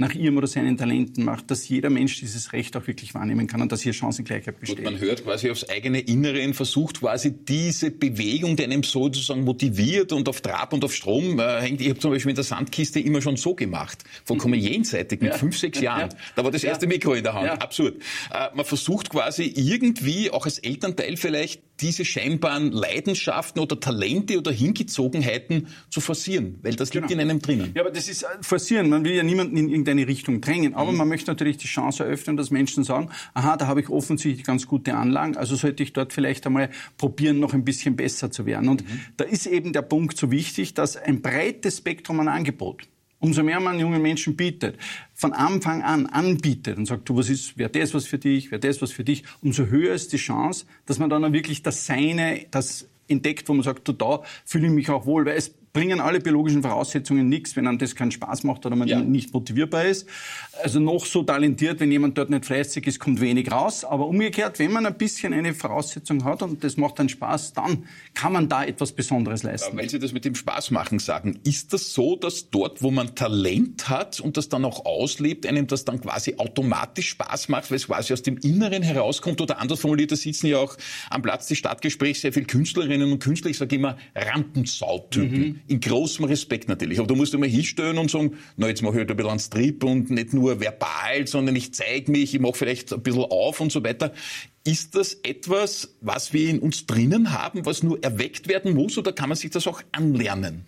nach 0.00 0.14
ihrem 0.14 0.36
oder 0.36 0.46
seinen 0.46 0.76
Talenten 0.76 1.24
macht, 1.24 1.50
dass 1.50 1.68
jeder 1.68 1.90
Mensch 1.90 2.20
dieses 2.20 2.52
Recht 2.52 2.76
auch 2.76 2.86
wirklich 2.86 3.14
wahrnehmen 3.14 3.48
kann 3.48 3.60
und 3.60 3.72
dass 3.72 3.82
hier 3.82 3.92
Chancengleichheit 3.92 4.60
besteht. 4.60 4.76
Gut, 4.78 4.84
man 4.84 5.00
hört 5.00 5.24
quasi 5.24 5.50
aufs 5.50 5.68
eigene 5.68 5.98
Innere 5.98 6.44
und 6.44 6.54
versucht 6.54 7.00
quasi 7.00 7.32
diese 7.32 7.90
Bewegung, 7.90 8.54
die 8.54 8.62
einem 8.62 8.84
sozusagen 8.84 9.42
motiviert 9.42 10.12
und 10.12 10.28
auf 10.28 10.40
Trab 10.40 10.72
und 10.72 10.84
auf 10.84 10.94
Strom 10.94 11.40
äh, 11.40 11.60
hängt. 11.60 11.80
Ich 11.80 11.88
habe 11.88 11.98
zum 11.98 12.12
Beispiel 12.12 12.30
in 12.30 12.36
der 12.36 12.44
Sandkiste 12.44 13.00
immer 13.00 13.20
schon 13.20 13.36
so 13.36 13.56
gemacht, 13.56 14.04
vollkommen 14.24 14.54
jenseitig 14.54 15.20
mit 15.20 15.32
ja. 15.32 15.36
fünf, 15.36 15.58
sechs 15.58 15.80
Jahren. 15.80 16.10
Ja. 16.10 16.16
Da 16.36 16.44
war 16.44 16.52
das 16.52 16.62
erste 16.62 16.86
ja. 16.86 16.90
Mikro 16.90 17.14
in 17.14 17.24
der 17.24 17.34
Hand. 17.34 17.60
Absurd. 17.60 17.96
Äh, 18.32 18.54
man 18.54 18.64
versucht 18.64 19.10
quasi 19.10 19.52
irgendwie, 19.56 20.30
auch 20.30 20.44
als 20.44 20.58
Elternteil 20.60 21.16
vielleicht, 21.16 21.60
diese 21.80 22.04
scheinbaren 22.04 22.72
Leidenschaften 22.72 23.60
oder 23.60 23.78
Talente 23.78 24.38
oder 24.38 24.50
Hingezogenheiten 24.50 25.68
zu 25.90 26.00
forcieren, 26.00 26.58
weil 26.62 26.74
das 26.74 26.92
liegt 26.94 27.08
genau. 27.08 27.22
in 27.22 27.30
einem 27.30 27.40
drinnen. 27.40 27.72
Ja, 27.74 27.82
aber 27.82 27.90
das 27.90 28.08
ist 28.08 28.22
äh, 28.22 28.26
forcieren. 28.40 28.88
Man 28.88 29.04
will 29.04 29.14
ja 29.14 29.22
niemanden 29.22 29.56
in 29.56 29.68
irgendeine 29.68 30.06
Richtung 30.06 30.40
drängen. 30.40 30.74
Aber 30.74 30.92
mhm. 30.92 30.98
man 30.98 31.08
möchte 31.08 31.30
natürlich 31.30 31.56
die 31.58 31.66
Chance 31.66 32.04
eröffnen, 32.04 32.36
dass 32.36 32.50
Menschen 32.50 32.84
sagen, 32.84 33.10
aha, 33.34 33.56
da 33.56 33.66
habe 33.66 33.80
ich 33.80 33.88
offensichtlich 33.88 34.44
ganz 34.44 34.66
gute 34.66 34.94
Anlagen, 34.94 35.36
also 35.36 35.56
sollte 35.56 35.82
ich 35.82 35.92
dort 35.92 36.12
vielleicht 36.12 36.46
einmal 36.46 36.70
probieren, 36.96 37.38
noch 37.38 37.54
ein 37.54 37.64
bisschen 37.64 37.96
besser 37.96 38.30
zu 38.30 38.46
werden. 38.46 38.68
Und 38.68 38.84
mhm. 38.84 39.00
da 39.16 39.24
ist 39.24 39.46
eben 39.46 39.72
der 39.72 39.82
Punkt 39.82 40.16
so 40.16 40.30
wichtig, 40.30 40.74
dass 40.74 40.96
ein 40.96 41.22
breites 41.22 41.78
Spektrum 41.78 42.20
an 42.20 42.28
Angebot 42.28 42.88
Umso 43.20 43.42
mehr 43.42 43.58
man 43.58 43.80
jungen 43.80 44.00
Menschen 44.00 44.36
bietet, 44.36 44.76
von 45.12 45.32
Anfang 45.32 45.82
an 45.82 46.06
anbietet 46.06 46.78
und 46.78 46.86
sagt, 46.86 47.08
du, 47.08 47.16
was 47.16 47.28
ist, 47.28 47.58
wäre 47.58 47.70
das 47.70 47.92
was 47.92 48.06
für 48.06 48.18
dich, 48.18 48.50
wäre 48.52 48.60
das 48.60 48.80
was 48.80 48.92
für 48.92 49.02
dich, 49.02 49.24
umso 49.42 49.66
höher 49.66 49.94
ist 49.94 50.12
die 50.12 50.18
Chance, 50.18 50.66
dass 50.86 50.98
man 50.98 51.10
dann 51.10 51.24
auch 51.24 51.32
wirklich 51.32 51.62
das 51.62 51.86
Seine, 51.86 52.46
das 52.50 52.88
entdeckt, 53.08 53.48
wo 53.48 53.54
man 53.54 53.64
sagt, 53.64 53.88
du, 53.88 53.92
da 53.92 54.22
fühle 54.44 54.66
ich 54.66 54.72
mich 54.72 54.90
auch 54.90 55.06
wohl, 55.06 55.26
weil 55.26 55.36
es 55.36 55.52
bringen 55.78 56.00
alle 56.00 56.18
biologischen 56.18 56.60
Voraussetzungen 56.60 57.28
nichts, 57.28 57.54
wenn 57.54 57.68
einem 57.68 57.78
das 57.78 57.94
keinen 57.94 58.10
Spaß 58.10 58.42
macht 58.42 58.66
oder 58.66 58.74
man 58.74 58.88
ja. 58.88 58.98
nicht 58.98 59.32
motivierbar 59.32 59.84
ist. 59.84 60.08
Also 60.60 60.80
noch 60.80 61.06
so 61.06 61.22
talentiert, 61.22 61.78
wenn 61.78 61.92
jemand 61.92 62.18
dort 62.18 62.30
nicht 62.30 62.46
fleißig 62.46 62.84
ist, 62.88 62.98
kommt 62.98 63.20
wenig 63.20 63.52
raus. 63.52 63.84
Aber 63.84 64.08
umgekehrt, 64.08 64.58
wenn 64.58 64.72
man 64.72 64.86
ein 64.86 64.98
bisschen 64.98 65.32
eine 65.32 65.54
Voraussetzung 65.54 66.24
hat 66.24 66.42
und 66.42 66.64
das 66.64 66.78
macht 66.78 66.98
dann 66.98 67.08
Spaß, 67.08 67.52
dann 67.52 67.84
kann 68.12 68.32
man 68.32 68.48
da 68.48 68.64
etwas 68.64 68.90
Besonderes 68.90 69.44
leisten. 69.44 69.76
Ja, 69.76 69.80
weil 69.80 69.88
Sie 69.88 70.00
das 70.00 70.12
mit 70.12 70.24
dem 70.24 70.34
Spaß 70.34 70.72
machen 70.72 70.98
sagen, 70.98 71.38
ist 71.44 71.72
das 71.72 71.94
so, 71.94 72.16
dass 72.16 72.50
dort, 72.50 72.82
wo 72.82 72.90
man 72.90 73.14
Talent 73.14 73.88
hat 73.88 74.18
und 74.18 74.36
das 74.36 74.48
dann 74.48 74.64
auch 74.64 74.84
auslebt, 74.84 75.46
einem 75.46 75.68
das 75.68 75.84
dann 75.84 76.00
quasi 76.00 76.34
automatisch 76.38 77.10
Spaß 77.10 77.50
macht, 77.50 77.70
weil 77.70 77.76
es 77.76 77.86
quasi 77.86 78.12
aus 78.12 78.22
dem 78.22 78.36
Inneren 78.38 78.82
herauskommt 78.82 79.40
oder 79.40 79.60
anders 79.60 79.78
formuliert, 79.78 80.10
da 80.10 80.16
sitzen 80.16 80.48
ja 80.48 80.58
auch 80.58 80.76
am 81.08 81.22
Platz 81.22 81.46
des 81.46 81.58
Stadtgesprächs 81.58 82.22
sehr 82.22 82.32
viele 82.32 82.46
Künstlerinnen 82.46 83.12
und 83.12 83.20
Künstler, 83.20 83.50
ich 83.50 83.58
sage 83.58 83.76
immer 83.76 83.96
Rampensautypen. 84.16 85.38
Mhm 85.38 85.67
in 85.68 85.80
großem 85.80 86.24
Respekt 86.24 86.68
natürlich. 86.68 86.98
Aber 86.98 87.06
du 87.06 87.14
musst 87.14 87.34
immer 87.34 87.46
hinstellen 87.46 87.98
und 87.98 88.10
sagen, 88.10 88.36
na, 88.56 88.68
jetzt 88.68 88.82
mache 88.82 88.94
ich 88.94 88.98
halt 88.98 89.10
ein 89.10 89.16
bisschen 89.16 89.30
einen 89.30 89.40
Strip 89.40 89.84
und 89.84 90.10
nicht 90.10 90.32
nur 90.32 90.60
verbal, 90.60 91.26
sondern 91.26 91.56
ich 91.56 91.74
zeige 91.74 92.10
mich, 92.10 92.34
ich 92.34 92.40
mache 92.40 92.54
vielleicht 92.54 92.92
ein 92.92 93.02
bisschen 93.02 93.24
auf 93.24 93.60
und 93.60 93.70
so 93.70 93.84
weiter. 93.84 94.12
Ist 94.64 94.94
das 94.94 95.14
etwas, 95.22 95.94
was 96.00 96.32
wir 96.32 96.48
in 96.50 96.58
uns 96.58 96.86
drinnen 96.86 97.32
haben, 97.32 97.64
was 97.66 97.82
nur 97.82 98.02
erweckt 98.02 98.48
werden 98.48 98.74
muss, 98.74 98.98
oder 98.98 99.12
kann 99.12 99.28
man 99.28 99.36
sich 99.36 99.50
das 99.50 99.66
auch 99.66 99.82
anlernen? 99.92 100.66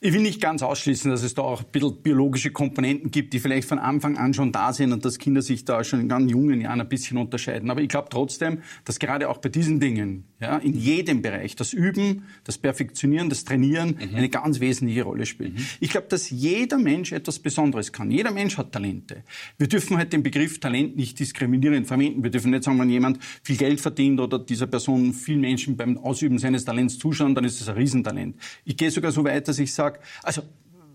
Ich 0.00 0.12
will 0.12 0.20
nicht 0.20 0.40
ganz 0.40 0.62
ausschließen, 0.62 1.10
dass 1.10 1.24
es 1.24 1.34
da 1.34 1.42
auch 1.42 1.60
ein 1.60 1.66
bisschen 1.72 2.00
biologische 2.02 2.52
Komponenten 2.52 3.10
gibt, 3.10 3.32
die 3.32 3.40
vielleicht 3.40 3.66
von 3.66 3.80
Anfang 3.80 4.16
an 4.16 4.32
schon 4.32 4.52
da 4.52 4.72
sind 4.72 4.92
und 4.92 5.04
dass 5.04 5.18
Kinder 5.18 5.42
sich 5.42 5.64
da 5.64 5.82
schon 5.82 5.98
in 5.98 6.08
ganz 6.08 6.30
jungen 6.30 6.60
Jahren 6.60 6.80
ein 6.80 6.88
bisschen 6.88 7.18
unterscheiden. 7.18 7.68
Aber 7.68 7.80
ich 7.80 7.88
glaube 7.88 8.06
trotzdem, 8.08 8.62
dass 8.84 9.00
gerade 9.00 9.28
auch 9.28 9.38
bei 9.38 9.48
diesen 9.48 9.80
Dingen, 9.80 10.22
ja, 10.38 10.56
in 10.58 10.74
jedem 10.74 11.20
Bereich, 11.20 11.56
das 11.56 11.72
Üben, 11.72 12.22
das 12.44 12.58
Perfektionieren, 12.58 13.28
das 13.28 13.44
Trainieren 13.44 13.96
mhm. 13.98 14.14
eine 14.14 14.28
ganz 14.28 14.60
wesentliche 14.60 15.02
Rolle 15.02 15.26
spielt. 15.26 15.54
Mhm. 15.54 15.66
Ich 15.80 15.90
glaube, 15.90 16.06
dass 16.06 16.30
jeder 16.30 16.78
Mensch 16.78 17.10
etwas 17.10 17.40
Besonderes 17.40 17.90
kann. 17.90 18.12
Jeder 18.12 18.30
Mensch 18.30 18.56
hat 18.56 18.70
Talente. 18.70 19.24
Wir 19.58 19.66
dürfen 19.66 19.96
halt 19.96 20.12
den 20.12 20.22
Begriff 20.22 20.60
Talent 20.60 20.96
nicht 20.96 21.18
diskriminierend 21.18 21.88
verwenden. 21.88 22.22
Wir 22.22 22.30
dürfen 22.30 22.52
nicht 22.52 22.62
sagen, 22.62 22.78
wenn 22.78 22.88
jemand 22.88 23.18
viel 23.42 23.56
Geld 23.56 23.80
verdient 23.80 24.20
oder 24.20 24.38
dieser 24.38 24.68
Person 24.68 25.12
vielen 25.12 25.40
Menschen 25.40 25.76
beim 25.76 25.98
Ausüben 25.98 26.38
seines 26.38 26.64
Talents 26.64 26.98
zuschauen, 26.98 27.34
dann 27.34 27.42
ist 27.42 27.60
das 27.60 27.68
ein 27.68 27.74
Riesentalent. 27.74 28.36
Ich 28.64 28.76
gehe 28.76 28.92
sogar 28.92 29.10
so 29.10 29.24
weit, 29.24 29.48
dass 29.48 29.58
ich 29.58 29.74
sage, 29.74 29.87
sage, 29.88 30.00
also 30.22 30.42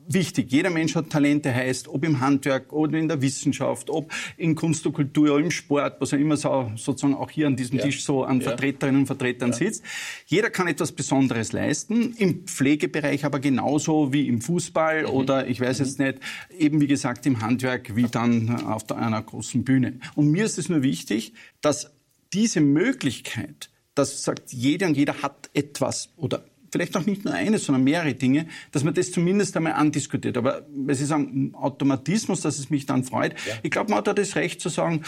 wichtig. 0.07 0.51
Jeder 0.51 0.69
Mensch 0.69 0.95
hat 0.95 1.09
Talente, 1.09 1.53
heißt, 1.53 1.87
ob 1.87 2.03
im 2.03 2.19
Handwerk 2.19 2.73
oder 2.73 2.97
in 2.97 3.07
der 3.07 3.21
Wissenschaft, 3.21 3.89
ob 3.89 4.11
in 4.37 4.55
Kunst 4.55 4.85
und 4.85 4.93
Kultur, 4.93 5.39
im 5.39 5.51
Sport, 5.51 5.99
was 5.99 6.11
ja 6.11 6.17
immer 6.17 6.37
so, 6.37 6.71
sozusagen 6.75 7.15
auch 7.15 7.29
hier 7.31 7.47
an 7.47 7.55
diesem 7.55 7.77
ja. 7.77 7.85
Tisch 7.85 8.03
so 8.03 8.23
an 8.23 8.39
ja. 8.39 8.49
Vertreterinnen 8.49 9.01
und 9.01 9.07
Vertretern 9.07 9.51
ja. 9.51 9.57
sitzt. 9.57 9.83
Jeder 10.25 10.49
kann 10.49 10.67
etwas 10.67 10.91
Besonderes 10.91 11.51
leisten, 11.51 12.13
im 12.17 12.45
Pflegebereich 12.45 13.25
aber 13.25 13.39
genauso 13.39 14.11
wie 14.13 14.27
im 14.27 14.41
Fußball 14.41 15.03
mhm. 15.03 15.09
oder 15.09 15.47
ich 15.47 15.61
weiß 15.61 15.79
mhm. 15.79 15.85
jetzt 15.85 15.99
nicht, 15.99 16.19
eben 16.57 16.81
wie 16.81 16.87
gesagt 16.87 17.25
im 17.25 17.41
Handwerk 17.41 17.95
wie 17.95 18.03
dann 18.03 18.63
auf 18.65 18.89
einer 18.91 19.21
großen 19.21 19.63
Bühne. 19.63 19.99
Und 20.15 20.29
mir 20.29 20.45
ist 20.45 20.57
es 20.57 20.69
nur 20.69 20.83
wichtig, 20.83 21.33
dass 21.61 21.91
diese 22.33 22.61
Möglichkeit, 22.61 23.69
dass 23.95 24.23
sagt, 24.23 24.51
jeder 24.51 24.87
und 24.87 24.97
jeder 24.97 25.21
hat 25.21 25.49
etwas 25.53 26.09
oder 26.17 26.43
vielleicht 26.73 26.97
auch 26.97 27.05
nicht 27.05 27.23
nur 27.23 27.33
eine, 27.33 27.59
sondern 27.59 27.83
mehrere 27.83 28.13
Dinge, 28.15 28.47
dass 28.71 28.83
man 28.83 28.93
das 28.93 29.11
zumindest 29.11 29.55
einmal 29.55 29.73
andiskutiert. 29.73 30.35
Aber 30.37 30.65
wenn 30.75 30.95
Sie 30.95 31.05
sagen, 31.05 31.53
Automatismus, 31.55 32.41
dass 32.41 32.59
es 32.59 32.69
mich 32.69 32.85
dann 32.85 33.03
freut, 33.03 33.33
ja. 33.47 33.53
ich 33.61 33.71
glaube, 33.71 33.91
man 33.91 33.99
hat 33.99 34.07
da 34.07 34.13
das 34.13 34.35
Recht 34.35 34.59
zu 34.59 34.69
sagen, 34.69 35.03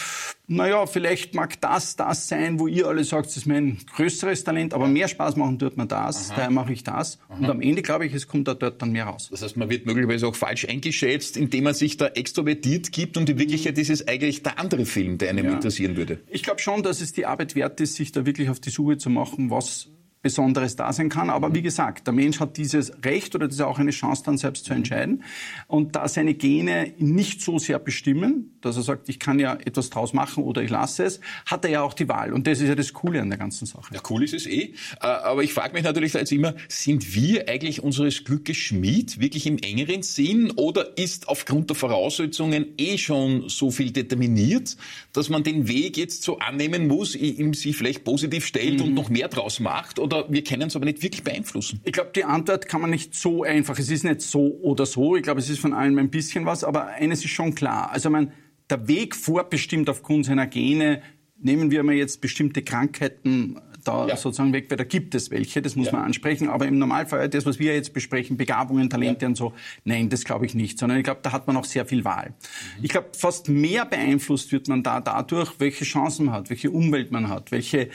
naja, 0.47 0.85
vielleicht 0.85 1.33
mag 1.33 1.59
das 1.61 1.95
das 1.95 2.27
sein, 2.27 2.59
wo 2.59 2.67
ihr 2.67 2.87
alle 2.87 3.03
sagt, 3.03 3.27
das 3.27 3.37
ist 3.37 3.47
mein 3.47 3.79
größeres 3.95 4.43
Talent, 4.43 4.73
aber 4.73 4.87
mehr 4.87 5.07
Spaß 5.07 5.35
machen 5.35 5.57
tut 5.57 5.75
man 5.75 5.87
das, 5.87 6.29
Aha. 6.29 6.35
daher 6.35 6.51
mache 6.51 6.71
ich 6.71 6.83
das. 6.83 7.19
Aha. 7.27 7.39
Und 7.39 7.49
am 7.49 7.61
Ende, 7.61 7.81
glaube 7.81 8.05
ich, 8.05 8.13
es 8.13 8.27
kommt 8.27 8.47
da 8.47 8.53
dort 8.53 8.81
dann 8.81 8.91
mehr 8.91 9.05
raus. 9.05 9.29
Das 9.31 9.41
heißt, 9.41 9.57
man 9.57 9.69
wird 9.69 9.87
möglicherweise 9.87 10.27
auch 10.27 10.35
falsch 10.35 10.65
eingeschätzt, 10.65 11.35
indem 11.35 11.63
man 11.63 11.73
sich 11.73 11.97
da 11.97 12.07
extrovertiert 12.07 12.91
gibt 12.91 13.17
und 13.17 13.27
in 13.27 13.39
Wirklichkeit 13.39 13.77
ist 13.79 13.89
es 13.89 14.07
eigentlich 14.07 14.43
der 14.43 14.59
andere 14.59 14.85
Film, 14.85 15.17
der 15.17 15.31
einem 15.31 15.45
ja. 15.45 15.53
interessieren 15.53 15.97
würde. 15.97 16.19
Ich 16.29 16.43
glaube 16.43 16.61
schon, 16.61 16.83
dass 16.83 17.01
es 17.01 17.11
die 17.11 17.25
Arbeit 17.25 17.55
wert 17.55 17.81
ist, 17.81 17.95
sich 17.95 18.11
da 18.11 18.25
wirklich 18.25 18.49
auf 18.49 18.59
die 18.59 18.69
Suche 18.69 18.97
zu 18.97 19.09
machen, 19.09 19.49
was 19.49 19.89
Besonderes 20.25 20.75
da 20.75 20.91
sein 20.91 21.09
kann. 21.09 21.29
Aber 21.29 21.53
wie 21.53 21.61
gesagt, 21.61 22.07
der 22.07 22.13
Mensch 22.15 22.39
hat 22.39 22.57
dieses 22.57 22.91
Recht 23.05 23.35
oder 23.35 23.45
das 23.45 23.57
ist 23.57 23.61
auch 23.61 23.77
eine 23.77 23.91
Chance, 23.91 24.23
dann 24.25 24.39
selbst 24.39 24.65
zu 24.65 24.73
entscheiden. 24.73 25.21
Und 25.67 25.95
da 25.95 26.07
seine 26.07 26.33
Gene 26.33 26.93
nicht 26.97 27.41
so 27.41 27.59
sehr 27.59 27.77
bestimmen, 27.77 28.57
dass 28.61 28.75
er 28.75 28.81
sagt, 28.81 29.07
ich 29.07 29.19
kann 29.19 29.37
ja 29.37 29.53
etwas 29.53 29.91
draus 29.91 30.13
machen 30.13 30.43
oder 30.43 30.63
ich 30.63 30.71
lasse 30.71 31.03
es, 31.03 31.19
hat 31.45 31.63
er 31.63 31.69
ja 31.69 31.81
auch 31.83 31.93
die 31.93 32.09
Wahl. 32.09 32.33
Und 32.33 32.47
das 32.47 32.59
ist 32.59 32.67
ja 32.67 32.73
das 32.73 32.91
Coole 32.91 33.21
an 33.21 33.29
der 33.29 33.37
ganzen 33.37 33.67
Sache. 33.67 33.93
Ja, 33.93 34.01
cool 34.09 34.23
ist 34.23 34.33
es 34.33 34.47
eh. 34.47 34.73
Äh, 34.99 35.05
aber 35.05 35.43
ich 35.43 35.53
frage 35.53 35.73
mich 35.73 35.83
natürlich 35.83 36.13
jetzt 36.13 36.31
immer, 36.31 36.55
sind 36.69 37.13
wir 37.13 37.47
eigentlich 37.47 37.83
unseres 37.83 38.23
Glückes 38.23 38.57
Schmied, 38.57 39.19
wirklich 39.19 39.45
im 39.45 39.59
engeren 39.59 40.01
Sinn? 40.01 40.49
Oder 40.55 40.97
ist 40.97 41.27
aufgrund 41.27 41.69
der 41.69 41.75
Voraussetzungen 41.75 42.65
eh 42.79 42.97
schon 42.97 43.47
so 43.47 43.69
viel 43.69 43.91
determiniert, 43.91 44.75
dass 45.13 45.29
man 45.29 45.43
den 45.43 45.67
Weg 45.67 45.97
jetzt 45.97 46.23
so 46.23 46.39
annehmen 46.39 46.87
muss, 46.87 47.13
ihm 47.13 47.53
sich 47.53 47.75
vielleicht 47.75 48.03
positiv 48.03 48.47
stellt 48.47 48.79
mhm. 48.79 48.87
und 48.87 48.93
noch 48.95 49.09
mehr 49.09 49.27
draus 49.27 49.59
macht? 49.59 49.99
Oder 49.99 50.14
oder 50.19 50.31
wir 50.31 50.43
können 50.43 50.67
es 50.67 50.75
aber 50.75 50.85
nicht 50.85 51.01
wirklich 51.01 51.23
beeinflussen? 51.23 51.81
Ich 51.83 51.93
glaube, 51.93 52.11
die 52.15 52.23
Antwort 52.23 52.67
kann 52.67 52.81
man 52.81 52.89
nicht 52.89 53.15
so 53.15 53.43
einfach. 53.43 53.77
Es 53.79 53.89
ist 53.89 54.03
nicht 54.03 54.21
so 54.21 54.57
oder 54.61 54.85
so. 54.85 55.15
Ich 55.15 55.23
glaube, 55.23 55.39
es 55.39 55.49
ist 55.49 55.59
von 55.59 55.73
allem 55.73 55.97
ein 55.97 56.09
bisschen 56.09 56.45
was. 56.45 56.63
Aber 56.63 56.87
eines 56.87 57.23
ist 57.23 57.31
schon 57.31 57.55
klar. 57.55 57.91
Also 57.91 58.09
man, 58.09 58.31
der 58.69 58.87
Weg 58.87 59.15
vorbestimmt 59.15 59.89
aufgrund 59.89 60.25
seiner 60.25 60.47
Gene. 60.47 61.01
Nehmen 61.37 61.71
wir 61.71 61.83
mal 61.83 61.95
jetzt 61.95 62.21
bestimmte 62.21 62.61
Krankheiten 62.61 63.59
da 63.87 64.07
ja. 64.07 64.17
sozusagen 64.17 64.53
weg, 64.53 64.65
weil 64.69 64.77
da 64.77 64.83
gibt 64.83 65.15
es 65.15 65.31
welche, 65.31 65.61
das 65.61 65.75
muss 65.75 65.87
ja. 65.87 65.93
man 65.93 66.03
ansprechen. 66.03 66.49
Aber 66.49 66.67
im 66.67 66.77
Normalfall, 66.77 67.29
das, 67.29 67.45
was 67.45 67.59
wir 67.59 67.73
jetzt 67.73 67.93
besprechen, 67.93 68.37
Begabungen, 68.37 68.89
Talente 68.89 69.25
ja. 69.25 69.29
und 69.29 69.35
so, 69.35 69.53
nein, 69.83 70.09
das 70.09 70.23
glaube 70.23 70.45
ich 70.45 70.55
nicht, 70.55 70.77
sondern 70.77 70.97
ich 70.97 71.03
glaube, 71.03 71.21
da 71.23 71.31
hat 71.31 71.47
man 71.47 71.55
auch 71.57 71.65
sehr 71.65 71.85
viel 71.85 72.03
Wahl. 72.03 72.29
Mhm. 72.77 72.83
Ich 72.83 72.89
glaube, 72.89 73.09
fast 73.15 73.47
mehr 73.47 73.85
beeinflusst 73.85 74.51
wird 74.51 74.67
man 74.67 74.83
da 74.83 75.01
dadurch, 75.01 75.59
welche 75.59 75.85
Chancen 75.85 76.25
man 76.25 76.35
hat, 76.35 76.49
welche 76.49 76.71
Umwelt 76.71 77.11
man 77.11 77.29
hat, 77.29 77.51
welche 77.51 77.89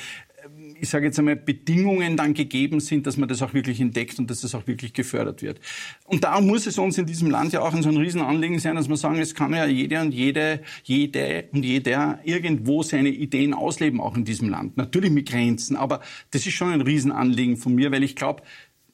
ich 0.80 0.88
sage 0.88 1.06
jetzt 1.06 1.18
einmal, 1.18 1.37
Bedingungen 1.37 2.16
dann 2.16 2.34
gegeben 2.34 2.80
sind, 2.80 3.06
dass 3.06 3.16
man 3.16 3.28
das 3.28 3.42
auch 3.42 3.54
wirklich 3.54 3.80
entdeckt 3.80 4.18
und 4.18 4.30
dass 4.30 4.40
das 4.40 4.54
auch 4.54 4.66
wirklich 4.66 4.92
gefördert 4.92 5.42
wird. 5.42 5.60
Und 6.04 6.25
darum 6.25 6.46
muss 6.46 6.66
es 6.66 6.78
uns 6.78 6.99
in 6.99 7.06
diesem 7.06 7.30
Land 7.30 7.52
ja 7.52 7.60
auch 7.60 7.75
ein 7.75 7.82
so 7.82 7.88
ein 7.88 7.96
Riesenanliegen 7.96 8.58
sein, 8.58 8.76
dass 8.76 8.88
wir 8.88 8.96
sagen, 8.96 9.18
es 9.18 9.34
kann 9.34 9.52
ja 9.52 9.66
jeder 9.66 10.02
und 10.02 10.12
jede, 10.12 10.62
jede 10.84 11.44
und 11.52 11.64
jeder 11.64 12.18
irgendwo 12.25 12.82
seine 12.82 13.10
Ideen 13.10 13.54
ausleben, 13.54 14.00
auch 14.00 14.16
in 14.16 14.25
diesem 14.25 14.49
Land. 14.49 14.76
Natürlich 14.76 15.10
mit 15.10 15.28
Grenzen, 15.28 15.76
aber 15.76 16.00
das 16.30 16.46
ist 16.46 16.54
schon 16.54 16.72
ein 16.72 16.80
Riesenanliegen 16.80 17.56
von 17.56 17.75
mir, 17.75 17.92
weil 17.92 18.02
ich 18.02 18.16
glaube, 18.16 18.42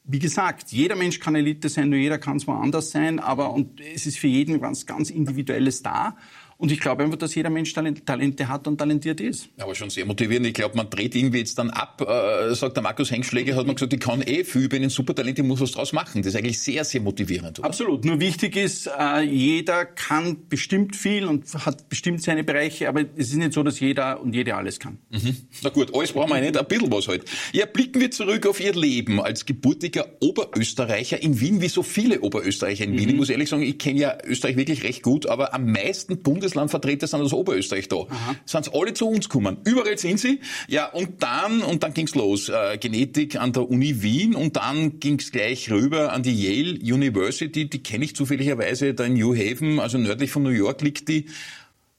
wie 0.08 0.18
gesagt, 0.20 0.70
jeder 0.70 0.94
Mensch 0.94 1.18
kann 1.18 1.34
Elite 1.34 1.68
sein, 1.68 1.88
nur 1.88 1.98
jeder 1.98 2.18
kann 2.18 2.36
es 2.36 2.46
woanders 2.46 2.92
sein, 2.92 3.18
aber 3.18 3.52
und 3.52 3.80
es 3.80 4.06
ist 4.06 4.18
für 4.18 4.28
jeden 4.28 4.60
was 4.60 4.86
ganz 4.86 5.10
Individuelles 5.10 5.82
da. 5.82 6.16
Und 6.58 6.72
ich 6.72 6.80
glaube 6.80 7.04
einfach, 7.04 7.18
dass 7.18 7.34
jeder 7.34 7.50
Mensch 7.50 7.74
Talente 7.74 8.48
hat 8.48 8.66
und 8.66 8.78
talentiert 8.78 9.20
ist. 9.20 9.50
Aber 9.58 9.74
schon 9.74 9.90
sehr 9.90 10.06
motivierend. 10.06 10.46
Ich 10.46 10.54
glaube, 10.54 10.74
man 10.76 10.88
dreht 10.88 11.14
irgendwie 11.14 11.38
jetzt 11.38 11.58
dann 11.58 11.68
ab, 11.68 12.00
äh, 12.00 12.54
sagt 12.54 12.76
der 12.76 12.82
Markus 12.82 13.10
Hengschläger, 13.10 13.56
hat 13.56 13.66
man 13.66 13.76
gesagt, 13.76 13.92
ich 13.92 14.00
kann 14.00 14.22
eh 14.22 14.42
viel, 14.42 14.62
ich 14.62 14.68
bin 14.70 14.82
ein 14.82 14.88
Supertalent, 14.88 15.38
ich 15.38 15.44
muss 15.44 15.60
was 15.60 15.72
draus 15.72 15.92
machen. 15.92 16.22
Das 16.22 16.32
ist 16.32 16.38
eigentlich 16.38 16.58
sehr, 16.60 16.84
sehr 16.84 17.02
motivierend. 17.02 17.58
Oder? 17.58 17.68
Absolut. 17.68 18.06
Nur 18.06 18.20
wichtig 18.20 18.56
ist, 18.56 18.86
äh, 18.86 19.20
jeder 19.20 19.84
kann 19.84 20.48
bestimmt 20.48 20.96
viel 20.96 21.26
und 21.26 21.44
hat 21.66 21.90
bestimmt 21.90 22.22
seine 22.22 22.42
Bereiche, 22.42 22.88
aber 22.88 23.02
es 23.16 23.28
ist 23.28 23.36
nicht 23.36 23.52
so, 23.52 23.62
dass 23.62 23.78
jeder 23.78 24.22
und 24.22 24.34
jede 24.34 24.54
alles 24.54 24.80
kann. 24.80 24.98
Mhm. 25.10 25.36
Na 25.62 25.68
gut, 25.68 25.94
alles 25.94 26.12
brauchen 26.12 26.30
wir 26.30 26.40
nicht, 26.40 26.56
ein 26.56 26.66
bisschen 26.66 26.90
was 26.90 27.06
halt. 27.06 27.24
Ja, 27.52 27.66
blicken 27.66 28.00
wir 28.00 28.10
zurück 28.10 28.46
auf 28.46 28.60
Ihr 28.60 28.74
Leben 28.74 29.20
als 29.20 29.44
gebürtiger 29.44 30.06
Oberösterreicher 30.20 31.22
in 31.22 31.38
Wien, 31.38 31.60
wie 31.60 31.68
so 31.68 31.82
viele 31.82 32.22
Oberösterreicher 32.22 32.84
in 32.84 32.92
Wien. 32.92 33.04
Mhm. 33.04 33.10
Ich 33.10 33.16
muss 33.16 33.28
ehrlich 33.28 33.50
sagen, 33.50 33.62
ich 33.62 33.76
kenne 33.76 34.00
ja 34.00 34.18
Österreich 34.24 34.56
wirklich 34.56 34.84
recht 34.84 35.02
gut, 35.02 35.26
aber 35.26 35.52
am 35.52 35.70
meisten 35.70 36.22
Bundes 36.22 36.45
Bundeslandvertreter 36.46 37.06
sind 37.06 37.20
aus 37.20 37.32
Oberösterreich 37.32 37.88
da. 37.88 37.96
Aha. 38.08 38.36
Sind 38.44 38.72
alle 38.72 38.94
zu 38.94 39.08
uns 39.08 39.28
gekommen. 39.28 39.58
Überall 39.64 39.98
sind 39.98 40.20
sie. 40.20 40.40
Ja, 40.68 40.86
und 40.86 41.22
dann, 41.22 41.62
und 41.62 41.82
dann 41.82 41.92
ging's 41.92 42.14
los. 42.14 42.48
Äh, 42.48 42.78
Genetik 42.78 43.36
an 43.36 43.52
der 43.52 43.68
Uni 43.68 44.02
Wien 44.02 44.34
und 44.34 44.56
dann 44.56 45.00
ging's 45.00 45.32
gleich 45.32 45.70
rüber 45.70 46.12
an 46.12 46.22
die 46.22 46.34
Yale 46.34 46.78
University. 46.94 47.68
Die 47.68 47.82
kenne 47.82 48.04
ich 48.04 48.14
zufälligerweise 48.14 48.94
da 48.94 49.04
in 49.04 49.14
New 49.14 49.34
Haven, 49.34 49.80
also 49.80 49.98
nördlich 49.98 50.30
von 50.30 50.42
New 50.42 50.50
York 50.50 50.82
liegt 50.82 51.08
die. 51.08 51.26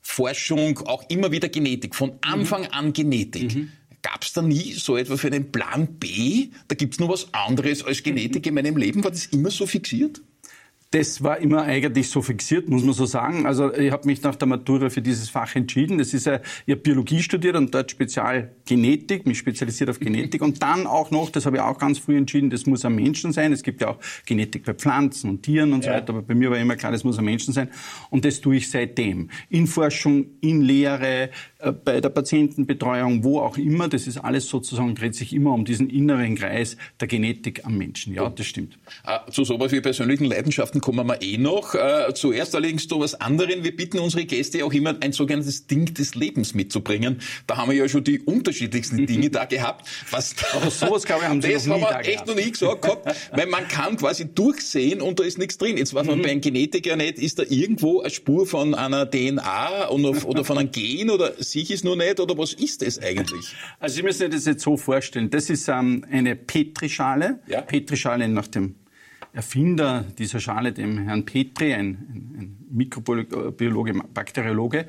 Forschung, 0.02 0.80
auch 0.88 1.04
immer 1.10 1.32
wieder 1.32 1.50
Genetik. 1.50 1.94
Von 1.94 2.14
Anfang 2.22 2.62
mhm. 2.62 2.72
an 2.72 2.94
Genetik. 2.94 3.56
Mhm. 3.56 3.72
Gab 4.02 4.24
es 4.24 4.32
da 4.32 4.42
nie 4.42 4.74
so 4.74 4.96
etwas 4.96 5.20
für 5.20 5.28
einen 5.28 5.52
Plan 5.52 5.88
B? 6.00 6.50
Da 6.70 6.76
gibt's 6.76 7.00
nur 7.00 7.10
was 7.10 7.34
anderes 7.34 7.84
als 7.84 8.04
Genetik 8.04 8.46
in 8.46 8.54
meinem 8.54 8.78
Leben. 8.78 9.04
War 9.04 9.12
das 9.12 9.26
immer 9.26 9.52
so 9.52 9.66
fixiert? 9.66 10.22
Das 10.92 11.22
war 11.22 11.40
immer 11.40 11.64
eigentlich 11.64 12.10
so 12.10 12.22
fixiert, 12.22 12.70
muss 12.70 12.84
man 12.84 12.94
so 12.94 13.06
sagen. 13.06 13.46
Also 13.46 13.74
ich 13.74 13.92
habe 13.92 14.08
mich 14.08 14.22
nach 14.22 14.36
der 14.36 14.48
Matura 14.48 14.90
für 14.90 15.02
dieses 15.02 15.30
Fach 15.30 15.54
entschieden. 15.56 15.98
Das 15.98 16.14
ist 16.14 16.26
ja, 16.26 16.40
ich 16.66 16.72
habe 16.72 16.82
Biologie 16.82 17.22
studiert 17.22 17.58
und 17.58 17.74
dort 17.74 17.92
Spezial 17.92 18.56
Genetik, 18.66 19.26
mich 19.26 19.38
spezialisiert 19.38 19.90
auf 19.90 20.00
Genetik. 20.00 20.42
Und 20.42 20.64
dann 20.64 20.88
auch 20.88 21.12
noch, 21.12 21.30
das 21.30 21.46
habe 21.46 21.58
ich 21.58 21.62
auch 21.62 21.78
ganz 21.78 22.00
früh 22.00 22.16
entschieden, 22.18 22.50
das 22.50 22.66
muss 22.66 22.86
am 22.86 22.96
Menschen 22.96 23.34
sein. 23.34 23.52
Es 23.52 23.64
gibt 23.64 23.82
ja 23.82 23.90
auch 23.90 23.98
Genetik 24.26 24.64
bei 24.66 24.74
Pflanzen 24.74 25.30
und 25.30 25.44
Tieren 25.44 25.74
und 25.74 25.84
so 25.84 25.90
weiter, 25.90 26.14
aber 26.14 26.22
bei 26.22 26.36
mir 26.36 26.52
war 26.52 26.58
immer 26.58 26.78
klar, 26.78 26.94
das 26.94 27.04
muss 27.04 27.20
am 27.20 27.26
Menschen 27.26 27.54
sein. 27.54 27.70
Und 28.10 28.24
das 28.24 28.40
tue 28.40 28.56
ich 28.56 28.70
seitdem. 28.72 29.30
In 29.50 29.68
Forschung, 29.68 30.28
in 30.40 30.62
Lehre, 30.62 31.32
äh, 31.60 31.72
bei 31.72 32.02
der 32.02 32.10
Patientenbetreuung, 32.10 33.24
wo 33.24 33.40
auch 33.40 33.58
immer. 33.58 33.88
Das 33.88 34.08
ist 34.08 34.18
alles 34.18 34.48
sozusagen, 34.48 34.96
dreht 34.96 35.16
sich 35.16 35.34
immer 35.34 35.54
um 35.54 35.66
diesen 35.66 35.90
inneren 35.90 36.36
Kreis 36.36 36.78
der 37.00 37.08
Genetik 37.08 37.66
am 37.66 37.78
Menschen. 37.78 38.14
Ja, 38.14 38.30
das 38.30 38.46
stimmt. 38.46 38.78
Äh, 39.06 39.32
zu 39.32 39.44
sowas 39.44 39.72
wie 39.72 39.82
persönlichen 39.82 40.26
Leidenschaften 40.26 40.77
kommen 40.82 41.08
wir 41.08 41.22
eh 41.22 41.38
noch. 41.38 41.76
Äh, 41.76 42.14
zuerst 42.14 42.56
allerdings 42.56 42.88
zu 42.88 43.00
was 43.00 43.16
anderem. 43.16 43.64
Wir 43.64 43.76
bitten 43.76 44.00
unsere 44.00 44.26
Gäste 44.26 44.66
auch 44.66 44.74
immer 44.74 44.96
ein 45.00 45.12
sogenanntes 45.12 45.68
Ding 45.68 45.94
des 45.94 46.16
Lebens 46.16 46.54
mitzubringen. 46.54 47.22
Da 47.46 47.58
haben 47.58 47.72
wir 47.72 47.78
ja 47.78 47.88
schon 47.88 48.04
die 48.04 48.20
unterschiedlichsten 48.20 49.06
Dinge 49.08 49.30
da 49.30 49.46
gehabt. 49.46 49.88
Was 50.12 50.36
Aber 50.54 50.72
sowas, 50.72 51.04
glaube 51.04 51.24
ich, 51.24 51.30
haben 51.30 51.42
Sie 51.42 51.52
Das 51.52 51.68
haben 51.68 51.82
wir 51.82 52.00
echt 52.00 52.12
gehabt. 52.12 52.28
noch 52.28 52.36
nie 52.36 52.52
gesagt 52.52 52.82
gehabt, 52.82 53.16
weil 53.32 53.48
man 53.48 53.68
kann 53.68 53.98
quasi 53.98 54.34
durchsehen 54.34 55.02
und 55.02 55.20
da 55.20 55.24
ist 55.24 55.38
nichts 55.38 55.58
drin. 55.58 55.78
Jetzt 55.78 55.94
weiß 55.94 56.08
man 56.08 56.20
mhm. 56.20 56.24
bei 56.24 56.32
einem 56.32 56.42
Genetiker 56.42 56.96
nicht, 56.96 57.20
ist 57.20 57.40
da 57.40 57.44
irgendwo 57.48 58.02
eine 58.02 58.10
Spur 58.10 58.46
von 58.48 58.76
einer 58.76 59.10
DNA 59.10 59.90
oder 59.90 60.44
von 60.44 60.58
einem 60.58 60.72
Gen 60.72 61.10
oder 61.10 61.34
sich 61.42 61.72
ist 61.72 61.84
nur 61.84 61.96
nicht 61.96 62.20
oder 62.20 62.38
was 62.38 62.54
ist 62.54 62.84
es 62.84 63.00
eigentlich? 63.00 63.56
Also 63.80 63.96
Sie 63.96 64.04
müssen 64.04 64.20
sich 64.20 64.30
das 64.30 64.46
jetzt 64.46 64.64
so 64.64 64.78
vorstellen. 64.78 65.30
Das 65.30 65.50
ist 65.50 65.68
ähm, 65.68 66.06
eine 66.10 66.36
Petrischale. 66.36 67.40
Ja? 67.48 67.62
Petrischale 67.62 68.28
nach 68.28 68.48
dem 68.48 68.76
Erfinder 69.38 70.04
dieser 70.18 70.40
Schale, 70.40 70.74
dem 70.74 70.98
Herrn 70.98 71.24
Petri, 71.24 71.72
ein, 71.72 71.90
ein 72.40 72.58
Mikrobiologe, 72.72 73.94
Bakteriologe. 74.12 74.88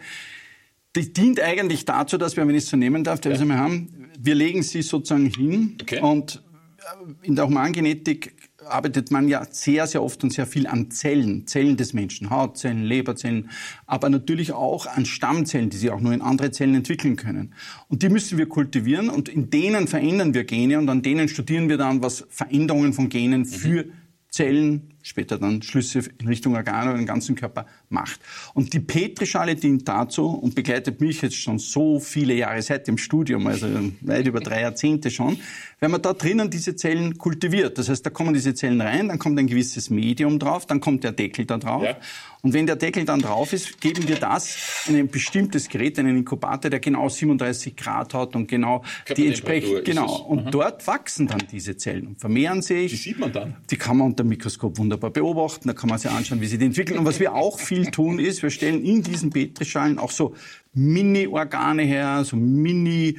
Die 0.97 1.13
dient 1.13 1.39
eigentlich 1.39 1.85
dazu, 1.85 2.17
dass 2.17 2.35
wir, 2.35 2.49
wenn 2.49 2.55
ich 2.55 2.65
es 2.65 2.71
so 2.71 2.79
nehmen 2.79 3.05
darf, 3.05 3.23
ja. 3.23 3.39
wir 3.39 3.57
haben, 3.59 4.09
wir 4.19 4.35
legen 4.35 4.63
sie 4.63 4.81
sozusagen 4.81 5.27
hin 5.27 5.77
okay. 5.83 6.01
und 6.01 6.43
äh, 6.79 7.27
in 7.27 7.37
der 7.37 7.47
Humangenetik 7.47 8.37
arbeitet 8.65 9.11
man 9.11 9.29
ja 9.29 9.47
sehr, 9.51 9.87
sehr 9.87 10.03
oft 10.03 10.25
und 10.25 10.33
sehr 10.33 10.47
viel 10.47 10.67
an 10.67 10.91
Zellen, 10.91 11.47
Zellen 11.47 11.77
des 11.77 11.93
Menschen, 11.93 12.31
Hautzellen, 12.31 12.85
Leberzellen, 12.85 13.51
aber 13.85 14.09
natürlich 14.09 14.53
auch 14.53 14.87
an 14.87 15.05
Stammzellen, 15.05 15.69
die 15.69 15.77
sich 15.77 15.91
auch 15.91 16.01
nur 16.01 16.15
in 16.15 16.23
andere 16.23 16.53
Zellen 16.53 16.75
entwickeln 16.75 17.17
können. 17.17 17.55
Und 17.89 18.03
die 18.03 18.09
müssen 18.09 18.39
wir 18.39 18.49
kultivieren 18.49 19.11
und 19.11 19.29
in 19.29 19.51
denen 19.51 19.89
verändern 19.89 20.33
wir 20.33 20.45
Gene 20.45 20.79
und 20.79 20.89
an 20.89 21.03
denen 21.03 21.29
studieren 21.29 21.69
wir 21.69 21.77
dann, 21.77 22.03
was 22.03 22.27
Veränderungen 22.31 22.95
von 22.95 23.11
Genen 23.11 23.45
für 23.45 23.85
Zellen 24.31 24.98
später 25.03 25.39
dann 25.39 25.63
Schlüsse 25.63 26.03
in 26.19 26.29
Richtung 26.29 26.55
Organe 26.55 26.91
oder 26.91 26.99
den 26.99 27.07
ganzen 27.07 27.35
Körper 27.35 27.67
macht. 27.89 28.21
Und 28.55 28.73
die 28.73 28.81
Petrischale 28.81 29.57
dient 29.57 29.89
dazu 29.89 30.27
und 30.27 30.55
begleitet 30.55 31.01
mich 31.01 31.23
jetzt 31.23 31.37
schon 31.37 31.59
so 31.59 32.01
viele 32.01 32.35
Jahre 32.35 32.61
seit 32.63 32.87
dem 32.87 32.99
Studium, 32.99 33.47
also 33.47 33.67
weit 34.01 34.27
über 34.27 34.41
drei 34.41 34.63
Jahrzehnte 34.63 35.11
schon, 35.11 35.39
wenn 35.81 35.91
man 35.91 36.03
da 36.03 36.13
drinnen 36.13 36.51
diese 36.51 36.75
Zellen 36.77 37.19
kultiviert. 37.19 37.79
Das 37.79 37.89
heißt, 37.89 38.05
da 38.05 38.11
kommen 38.11 38.35
diese 38.35 38.55
Zellen 38.55 38.81
rein, 38.81 39.09
dann 39.09 39.19
kommt 39.19 39.39
ein 39.39 39.47
gewisses 39.47 39.91
Medium 39.91 40.39
drauf, 40.39 40.67
dann 40.67 40.81
kommt 40.81 41.05
der 41.05 41.13
Deckel 41.13 41.45
da 41.45 41.59
drauf. 41.59 41.85
Ja. 41.85 41.97
Und 42.43 42.53
wenn 42.53 42.67
der 42.67 42.77
Deckel 42.77 43.05
dann 43.05 43.21
drauf 43.21 43.53
ist, 43.53 43.81
geben 43.81 44.07
wir 44.07 44.17
das 44.17 44.87
in 44.89 44.97
ein 44.97 45.09
bestimmtes 45.09 45.69
Gerät, 45.69 45.99
einen 45.99 46.19
Inkubator, 46.19 46.71
der 46.71 46.79
genau 46.79 47.09
37 47.09 47.75
Grad 47.77 48.15
hat 48.15 48.37
und 48.37 48.47
genau 48.47 48.85
die 49.17 49.27
entsprechend, 49.27 49.85
genau. 49.85 50.23
Und 50.23 50.55
dort 50.55 50.87
wachsen 50.87 51.27
dann 51.27 51.43
diese 51.51 51.77
Zellen 51.77 52.07
und 52.07 52.21
vermehren 52.21 52.63
sich. 52.63 52.91
Die 52.93 52.97
sieht 52.97 53.19
man 53.19 53.33
dann? 53.33 53.57
Die 53.71 53.77
kann 53.77 53.97
man 53.97 54.09
unter 54.09 54.23
dem 54.23 54.29
Mikroskop 54.29 54.79
wunderbar 54.89 55.11
beobachten, 55.11 55.69
da 55.69 55.75
kann 55.75 55.91
man 55.91 55.99
sich 55.99 56.11
anschauen, 56.11 56.41
wie 56.41 56.47
sie 56.47 56.57
die 56.57 56.65
entwickeln. 56.65 56.99
Und 56.99 57.05
was 57.05 57.21
wir 57.21 57.35
auch 57.35 57.59
viel 57.59 57.91
tun 57.91 58.19
ist, 58.19 58.43
wir 58.43 58.49
stellen 58.49 58.83
in 58.83 59.03
diesen 59.03 59.29
Petrischalen 59.29 59.99
auch 59.99 60.11
so 60.11 60.35
Mini-Organe 60.79 61.83
her, 61.83 62.25
so 62.25 62.37
Mini-Leber 62.37 63.17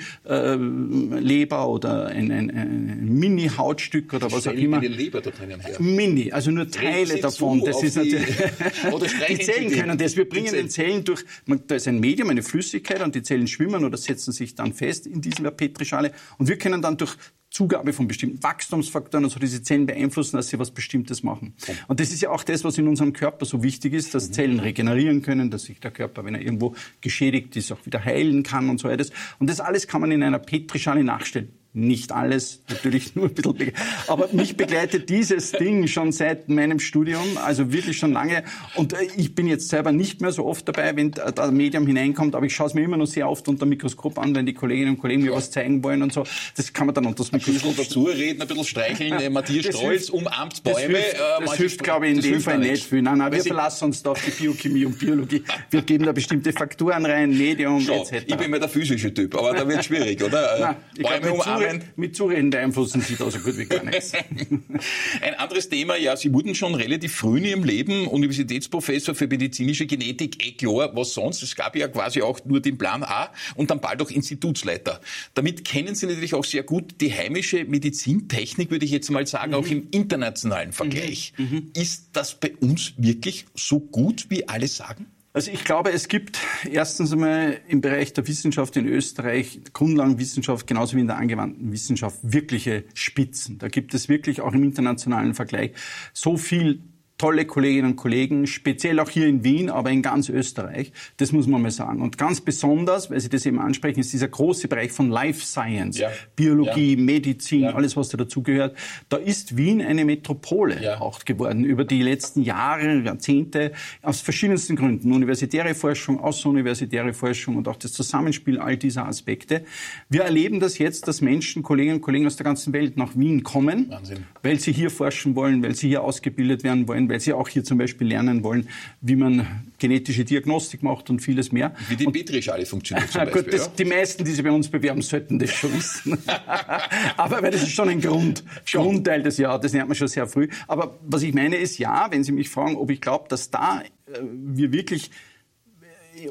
äh, 1.57 1.65
oder 1.65 2.07
ein, 2.07 2.31
ein, 2.31 2.49
ein 2.49 3.05
Mini-Hautstück 3.05 4.13
oder 4.13 4.31
was 4.31 4.47
auch 4.47 4.53
immer. 4.53 4.79
Leber 4.79 5.19
da 5.21 5.31
drinnen 5.31 5.59
her. 5.59 5.75
Mini, 5.79 6.31
also 6.31 6.51
nur 6.51 6.71
Teile 6.71 7.19
davon. 7.19 7.61
Das 7.63 7.83
ist 7.83 7.97
natürlich, 7.97 8.25
die 9.29 9.39
Zellen 9.39 9.71
können 9.71 9.97
das. 9.97 10.15
Wir 10.15 10.27
bringen 10.27 10.53
den 10.53 10.69
Zellen 10.69 11.03
durch, 11.03 11.25
da 11.67 11.75
ist 11.75 11.87
ein 11.87 11.99
Medium, 11.99 12.29
eine 12.29 12.43
Flüssigkeit 12.43 13.01
und 13.01 13.13
die 13.15 13.23
Zellen 13.23 13.47
schwimmen 13.47 13.83
oder 13.83 13.97
setzen 13.97 14.31
sich 14.31 14.55
dann 14.55 14.73
fest 14.73 15.05
in 15.07 15.21
dieser 15.21 15.51
Petrischale 15.51 16.11
und 16.37 16.47
wir 16.47 16.57
können 16.57 16.81
dann 16.81 16.95
durch 16.97 17.17
Zugabe 17.49 17.93
von 17.93 18.07
bestimmten 18.07 18.43
Wachstumsfaktoren, 18.43 19.25
also 19.25 19.39
diese 19.39 19.63
Zellen 19.63 19.87
beeinflussen, 19.87 20.37
dass 20.37 20.49
sie 20.49 20.59
was 20.59 20.69
Bestimmtes 20.69 21.23
machen. 21.23 21.55
Und 21.87 21.99
das 21.99 22.11
ist 22.11 22.21
ja 22.21 22.29
auch 22.29 22.43
das, 22.43 22.63
was 22.63 22.77
in 22.77 22.87
unserem 22.87 23.11
Körper 23.11 23.45
so 23.45 23.63
wichtig 23.63 23.93
ist, 23.93 24.13
dass 24.13 24.29
mhm. 24.29 24.33
Zellen 24.33 24.59
regenerieren 24.59 25.23
können, 25.23 25.49
dass 25.49 25.63
sich 25.63 25.79
der 25.79 25.89
Körper, 25.89 26.23
wenn 26.25 26.35
er 26.35 26.41
irgendwo 26.41 26.75
geschädigt 27.01 27.49
ist, 27.56 27.72
auch 27.72 27.86
wieder 27.86 28.03
heilen 28.03 28.44
kann 28.44 28.70
und 28.70 28.79
so 28.79 28.88
weiter. 28.88 29.06
Und 29.39 29.50
das 29.50 29.60
alles 29.60 29.88
kann 29.88 30.01
man 30.01 30.12
in 30.12 30.24
einer 30.24 30.39
Petrischale 30.39 31.03
nachstellen. 31.03 31.58
Nicht 31.71 32.11
alles, 32.11 32.63
natürlich 32.67 33.15
nur 33.15 33.27
ein 33.27 33.33
bisschen. 33.35 33.73
Aber 34.07 34.27
mich 34.31 34.57
begleitet 34.57 35.07
dieses 35.09 35.51
Ding 35.51 35.85
schon 35.85 36.11
seit 36.11 36.49
meinem 36.49 36.79
Studium, 36.79 37.38
also 37.38 37.71
wirklich 37.71 37.97
schon 37.97 38.11
lange. 38.11 38.43
Und 38.75 38.93
äh, 38.93 39.07
ich 39.17 39.35
bin 39.35 39.47
jetzt 39.47 39.69
selber 39.69 39.91
nicht 39.91 40.19
mehr 40.19 40.31
so 40.31 40.45
oft 40.45 40.67
dabei, 40.67 40.95
wenn 40.95 41.11
da 41.11 41.51
Medium 41.51 41.85
hineinkommt, 41.85 42.33
aber 42.33 42.47
ich 42.47 42.55
schaue 42.55 42.67
es 42.67 42.73
mir 42.73 42.81
immer 42.81 42.97
noch 42.97 43.05
sehr 43.05 43.29
oft 43.29 43.47
unter 43.47 43.65
dem 43.65 43.69
Mikroskop 43.69 44.17
an, 44.17 44.33
wenn 44.33 44.47
die 44.47 44.55
Kolleginnen 44.55 44.95
und 44.95 44.97
Kollegen 44.97 45.21
mir 45.21 45.31
was 45.31 45.51
zeigen 45.51 45.83
wollen 45.83 46.01
und 46.01 46.11
so. 46.11 46.23
Das 46.55 46.73
kann 46.73 46.88
man 46.88 46.95
dann 46.95 47.05
unter 47.05 47.23
das 47.23 47.31
Mikroskop... 47.31 47.69
Ein 47.69 47.75
bisschen 47.75 47.85
dazu 47.85 48.03
reden, 48.05 48.41
ein 48.41 48.47
bisschen 48.47 48.65
streicheln. 48.65 49.19
Ja, 49.19 49.29
Matthias 49.29 49.67
Stolz 49.67 50.09
umarmt 50.09 50.63
Bäume. 50.63 50.73
Das 50.73 50.85
hilft, 50.88 51.13
äh, 51.13 51.45
das 51.45 51.55
hilft 51.55 51.83
glaube 51.83 52.07
ich, 52.07 52.15
in 52.15 52.21
dem 52.21 52.41
Fall 52.41 52.57
nicht 52.57 52.83
viel. 52.83 53.03
Nein, 53.03 53.19
nein, 53.19 53.31
wir 53.31 53.43
verlassen 53.43 53.85
uns 53.85 54.01
da 54.01 54.11
auf 54.11 54.25
die 54.25 54.31
Biochemie 54.31 54.85
und 54.85 54.97
Biologie. 54.97 55.43
Wir 55.69 55.83
geben 55.83 56.05
da 56.05 56.13
bestimmte 56.13 56.51
Faktoren 56.51 57.05
rein, 57.05 57.29
Medium 57.38 57.81
Schau, 57.81 58.01
etc. 58.01 58.23
Ich 58.25 58.35
bin 58.35 58.49
mehr 58.49 58.59
der 58.59 58.69
physische 58.69 59.13
Typ, 59.13 59.35
aber 59.35 59.53
da 59.53 59.67
wird 59.67 59.81
es 59.81 59.85
schwierig, 59.85 60.23
oder? 60.23 60.57
Nein, 60.97 61.19
Bäume 61.21 61.33
umarmen 61.33 61.58
Zuhören, 61.59 61.83
mit 61.95 62.15
Zureden 62.15 62.49
beeinflussen 62.49 63.01
Sie 63.01 63.15
da 63.15 63.29
so 63.29 63.39
gut 63.39 63.57
wie 63.57 63.65
gar 63.65 63.83
nichts. 63.83 64.13
Ein 65.21 65.35
anderes 65.35 65.69
Thema, 65.69 65.97
ja, 65.97 66.15
Sie 66.15 66.33
wurden 66.33 66.55
schon 66.55 66.75
relativ 66.75 67.15
früh 67.15 67.37
in 67.39 67.45
Ihrem 67.45 67.63
Leben 67.63 68.07
Universitätsprofessor 68.07 69.15
für 69.15 69.27
medizinische 69.27 69.85
Genetik, 69.85 70.45
eh 70.45 70.53
klar, 70.53 70.95
was 70.95 71.13
sonst? 71.13 71.43
Es 71.43 71.55
gab 71.55 71.75
ja 71.75 71.87
quasi 71.87 72.21
auch 72.21 72.39
nur 72.45 72.59
den 72.59 72.77
Plan 72.77 73.03
A 73.03 73.31
und 73.55 73.71
dann 73.71 73.81
bald 73.81 74.01
auch 74.01 74.09
Institutsleiter. 74.09 75.01
Damit 75.33 75.65
kennen 75.65 75.95
Sie 75.95 76.05
natürlich 76.05 76.33
auch 76.33 76.45
sehr 76.45 76.63
gut 76.63 76.95
die 77.01 77.13
heimische 77.13 77.65
Medizintechnik, 77.65 78.71
würde 78.71 78.85
ich 78.85 78.91
jetzt 78.91 79.09
mal 79.11 79.25
sagen, 79.27 79.51
mhm. 79.51 79.57
auch 79.57 79.67
im 79.67 79.87
internationalen 79.91 80.71
Vergleich. 80.71 81.33
Mhm. 81.37 81.45
mhm. 81.45 81.71
Ist 81.73 82.09
das 82.13 82.39
bei 82.39 82.53
uns 82.59 82.93
wirklich 82.97 83.45
so 83.55 83.79
gut, 83.79 84.27
wie 84.29 84.47
alle 84.47 84.67
sagen? 84.67 85.07
Also 85.31 85.51
ich 85.51 85.63
glaube, 85.63 85.91
es 85.91 86.07
gibt 86.07 86.39
erstens 86.69 87.13
einmal 87.13 87.59
im 87.67 87.81
Bereich 87.81 88.13
der 88.13 88.27
Wissenschaft 88.27 88.75
in 88.77 88.88
Österreich, 88.88 89.62
Grundlagenwissenschaft 89.74 90.65
genauso 90.65 90.95
wie 90.98 91.01
in 91.01 91.07
der 91.07 91.17
angewandten 91.17 91.71
Wissenschaft, 91.71 92.17
wirkliche 92.24 92.86
Spitzen. 92.95 93.59
Da 93.59 93.67
gibt 93.67 93.93
es 93.93 94.09
wirklich 94.09 94.41
auch 94.41 94.53
im 94.53 94.63
internationalen 94.63 95.36
Vergleich 95.36 95.74
so 96.13 96.36
viel 96.36 96.81
tolle 97.19 97.45
Kolleginnen 97.45 97.91
und 97.91 97.95
Kollegen, 97.97 98.47
speziell 98.47 98.99
auch 98.99 99.09
hier 99.09 99.27
in 99.27 99.43
Wien, 99.43 99.69
aber 99.69 99.91
in 99.91 100.01
ganz 100.01 100.29
Österreich. 100.29 100.91
Das 101.17 101.31
muss 101.31 101.47
man 101.47 101.61
mal 101.61 101.69
sagen. 101.69 102.01
Und 102.01 102.17
ganz 102.17 102.41
besonders, 102.41 103.11
weil 103.11 103.19
Sie 103.19 103.29
das 103.29 103.45
eben 103.45 103.59
ansprechen, 103.59 103.99
ist 103.99 104.13
dieser 104.13 104.29
große 104.29 104.67
Bereich 104.69 104.91
von 104.91 105.09
Life 105.09 105.45
Science, 105.45 105.99
ja. 105.99 106.09
Biologie, 106.35 106.95
ja. 106.95 107.03
Medizin, 107.03 107.61
ja. 107.61 107.73
alles, 107.75 107.97
was 107.97 108.09
da 108.09 108.17
dazugehört. 108.17 108.75
Da 109.09 109.17
ist 109.17 109.57
Wien 109.57 109.81
eine 109.81 110.05
Metropole 110.05 110.99
auch 111.01 111.25
geworden 111.25 111.65
über 111.65 111.83
die 111.83 112.01
letzten 112.01 112.41
Jahre, 112.41 113.01
Jahrzehnte, 113.01 113.73
aus 114.01 114.21
verschiedensten 114.21 114.77
Gründen. 114.77 115.11
Universitäre 115.11 115.75
Forschung, 115.75 116.21
außeruniversitäre 116.21 117.13
Forschung 117.13 117.57
und 117.57 117.67
auch 117.67 117.75
das 117.75 117.91
Zusammenspiel 117.91 118.59
all 118.59 118.77
dieser 118.77 119.05
Aspekte. 119.05 119.65
Wir 120.07 120.21
erleben 120.21 120.61
das 120.61 120.77
jetzt, 120.77 121.07
dass 121.09 121.19
Menschen, 121.19 121.63
Kolleginnen 121.63 121.97
und 121.97 122.01
Kollegen 122.01 122.25
aus 122.25 122.38
der 122.38 122.45
ganzen 122.45 122.71
Welt 122.71 122.95
nach 122.95 123.17
Wien 123.17 123.43
kommen, 123.43 123.89
Wahnsinn. 123.89 124.23
weil 124.41 124.57
sie 124.57 124.71
hier 124.71 124.89
forschen 124.89 125.35
wollen, 125.35 125.61
weil 125.61 125.75
sie 125.75 125.89
hier 125.89 126.01
ausgebildet 126.01 126.63
werden 126.63 126.87
wollen, 126.87 127.08
weil 127.09 127.19
sie 127.19 127.33
auch 127.33 127.48
hier 127.48 127.63
zum 127.63 127.77
Beispiel 127.77 128.07
lernen 128.07 128.43
wollen, 128.43 128.67
wie 129.01 129.15
man 129.15 129.45
genetische 129.77 130.25
Diagnostik 130.25 130.83
macht 130.83 131.09
und 131.09 131.19
vieles 131.19 131.51
mehr. 131.51 131.74
Wie 131.87 131.95
die 131.95 132.05
Petrischale 132.05 132.65
funktioniert 132.65 133.11
zum 133.11 133.22
Beispiel. 133.25 133.43
Gut, 133.43 133.53
das, 133.53 133.65
ja? 133.65 133.72
Die 133.77 133.85
meisten, 133.85 134.24
die 134.24 134.31
sich 134.31 134.43
bei 134.43 134.51
uns 134.51 134.69
bewerben, 134.69 135.01
sollten 135.01 135.39
das 135.39 135.51
schon 135.51 135.74
wissen. 135.75 136.17
Aber 137.17 137.41
weil 137.41 137.51
das 137.51 137.63
ist 137.63 137.72
schon 137.72 137.89
ein 137.89 138.01
Grund, 138.01 138.43
schon. 138.65 138.83
Grundteil 138.83 139.24
des 139.24 139.37
Jahres, 139.37 139.61
das 139.61 139.74
lernt 139.74 139.89
man 139.89 139.95
schon 139.95 140.07
sehr 140.07 140.27
früh. 140.27 140.48
Aber 140.67 140.98
was 141.05 141.24
ich 141.24 141.33
meine 141.33 141.57
ist, 141.57 141.77
ja, 141.77 142.07
wenn 142.11 142.24
Sie 142.24 142.31
mich 142.31 142.50
fragen, 142.50 142.75
ob 142.75 142.89
ich 142.91 143.01
glaube, 143.01 143.25
dass 143.29 143.50
da 143.50 143.81
äh, 143.81 144.19
wir 144.22 144.72
wirklich 144.72 145.11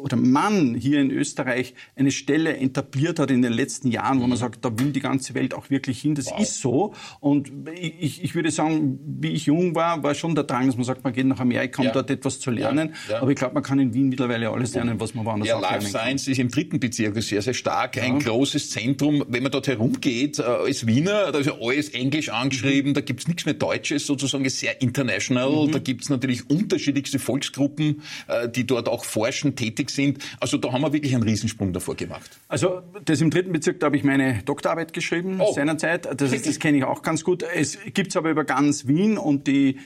oder 0.01 0.17
man 0.17 0.75
hier 0.75 1.01
in 1.01 1.11
Österreich 1.11 1.75
eine 1.97 2.11
Stelle 2.11 2.57
etabliert 2.59 3.19
hat 3.19 3.31
in 3.31 3.43
den 3.43 3.53
letzten 3.53 3.91
Jahren, 3.91 4.19
wo 4.19 4.23
man 4.23 4.31
mhm. 4.31 4.37
sagt, 4.37 4.65
da 4.65 4.79
will 4.79 4.93
die 4.93 5.01
ganze 5.01 5.35
Welt 5.35 5.55
auch 5.55 5.71
wirklich 5.71 6.01
hin. 6.01 6.15
Das 6.15 6.27
wow. 6.27 6.41
ist 6.41 6.61
so. 6.61 6.95
Und 7.21 7.51
ich, 7.81 8.23
ich 8.23 8.35
würde 8.35 8.51
sagen, 8.51 8.99
wie 9.21 9.33
ich 9.33 9.47
jung 9.47 9.75
war, 9.75 10.03
war 10.03 10.15
schon 10.15 10.35
der 10.35 10.45
Drang, 10.45 10.67
dass 10.67 10.77
man 10.77 10.85
sagt, 10.85 11.05
man 11.05 11.13
geht 11.13 11.27
nach 11.27 11.41
Amerika, 11.41 11.83
um 11.83 11.87
ja. 11.87 11.93
dort 11.93 12.11
etwas 12.11 12.41
zu 12.41 12.51
lernen. 12.51 12.95
Ja. 13.09 13.15
Ja. 13.15 13.23
Aber 13.23 13.31
ich 13.31 13.37
glaube, 13.37 13.55
man 13.55 13.63
kann 13.63 13.79
in 13.79 13.95
Wien 13.95 14.09
mittlerweile 14.09 14.51
alles 14.51 14.75
lernen, 14.75 15.01
was 15.01 15.15
man 15.15 15.25
woanders 15.25 15.49
ja, 15.49 15.59
Life 15.59 15.87
Science 15.87 16.29
ist 16.29 16.39
im 16.39 16.51
dritten 16.51 16.81
Bezirk 16.81 17.21
sehr, 17.23 17.43
sehr 17.43 17.55
stark. 17.55 18.01
Ein 18.03 18.19
großes 18.19 18.71
Zentrum. 18.71 19.25
Wenn 19.29 19.43
man 19.43 19.53
dort 19.53 19.69
herumgeht, 19.69 20.39
äh, 20.39 20.43
als 20.43 20.87
Wiener, 20.87 21.33
da 21.33 21.39
ist 21.39 21.47
ja 21.47 21.55
alles 21.61 21.91
Englisch 21.91 22.29
angeschrieben, 22.29 22.91
mhm. 22.91 22.95
da 22.95 23.01
gibt's 23.01 23.29
nichts 23.29 23.45
mehr 23.45 23.55
Deutsches, 23.55 24.07
sozusagen 24.07 24.45
ist 24.45 24.59
sehr 24.59 24.81
international. 24.81 25.67
Mhm. 25.67 25.73
Da 25.73 25.79
gibt's 25.79 26.09
natürlich 26.09 26.49
unterschiedlichste 26.51 27.19
Volksgruppen, 27.19 28.03
äh, 28.27 28.49
die 28.49 28.67
dort 28.67 28.89
auch 28.89 29.05
forschen, 29.05 29.57
tätig 29.57 29.78
tätig 29.79 29.91
sind. 29.91 30.19
Also 30.41 30.57
da 30.59 30.73
haben 30.73 30.83
wir 30.83 30.93
wirklich 30.93 31.15
einen 31.15 31.23
Riesensprung 31.23 31.73
davor 31.73 31.95
gemacht. 31.95 32.39
Also 32.49 32.83
das 33.05 33.21
im 33.21 33.31
dritten 33.31 33.53
Bezirk, 33.53 33.81
da 33.81 33.87
habe 33.87 33.97
ich 33.97 34.05
meine 34.05 34.43
Doktorarbeit 34.45 34.93
geschrieben 34.93 35.41
oh. 35.41 35.53
seinerzeit. 35.53 36.09
Das, 36.21 36.31
das 36.31 36.59
kenne 36.59 36.79
ich 36.79 36.85
auch 36.85 37.03
ganz 37.03 37.25
gut. 37.25 37.43
Es 37.43 37.79
gibt 37.95 38.09
es 38.11 38.17
aber 38.17 38.31
über 38.31 38.45
ganz 38.45 38.87
Wien 38.87 39.19
und 39.19 39.47
die 39.47 39.79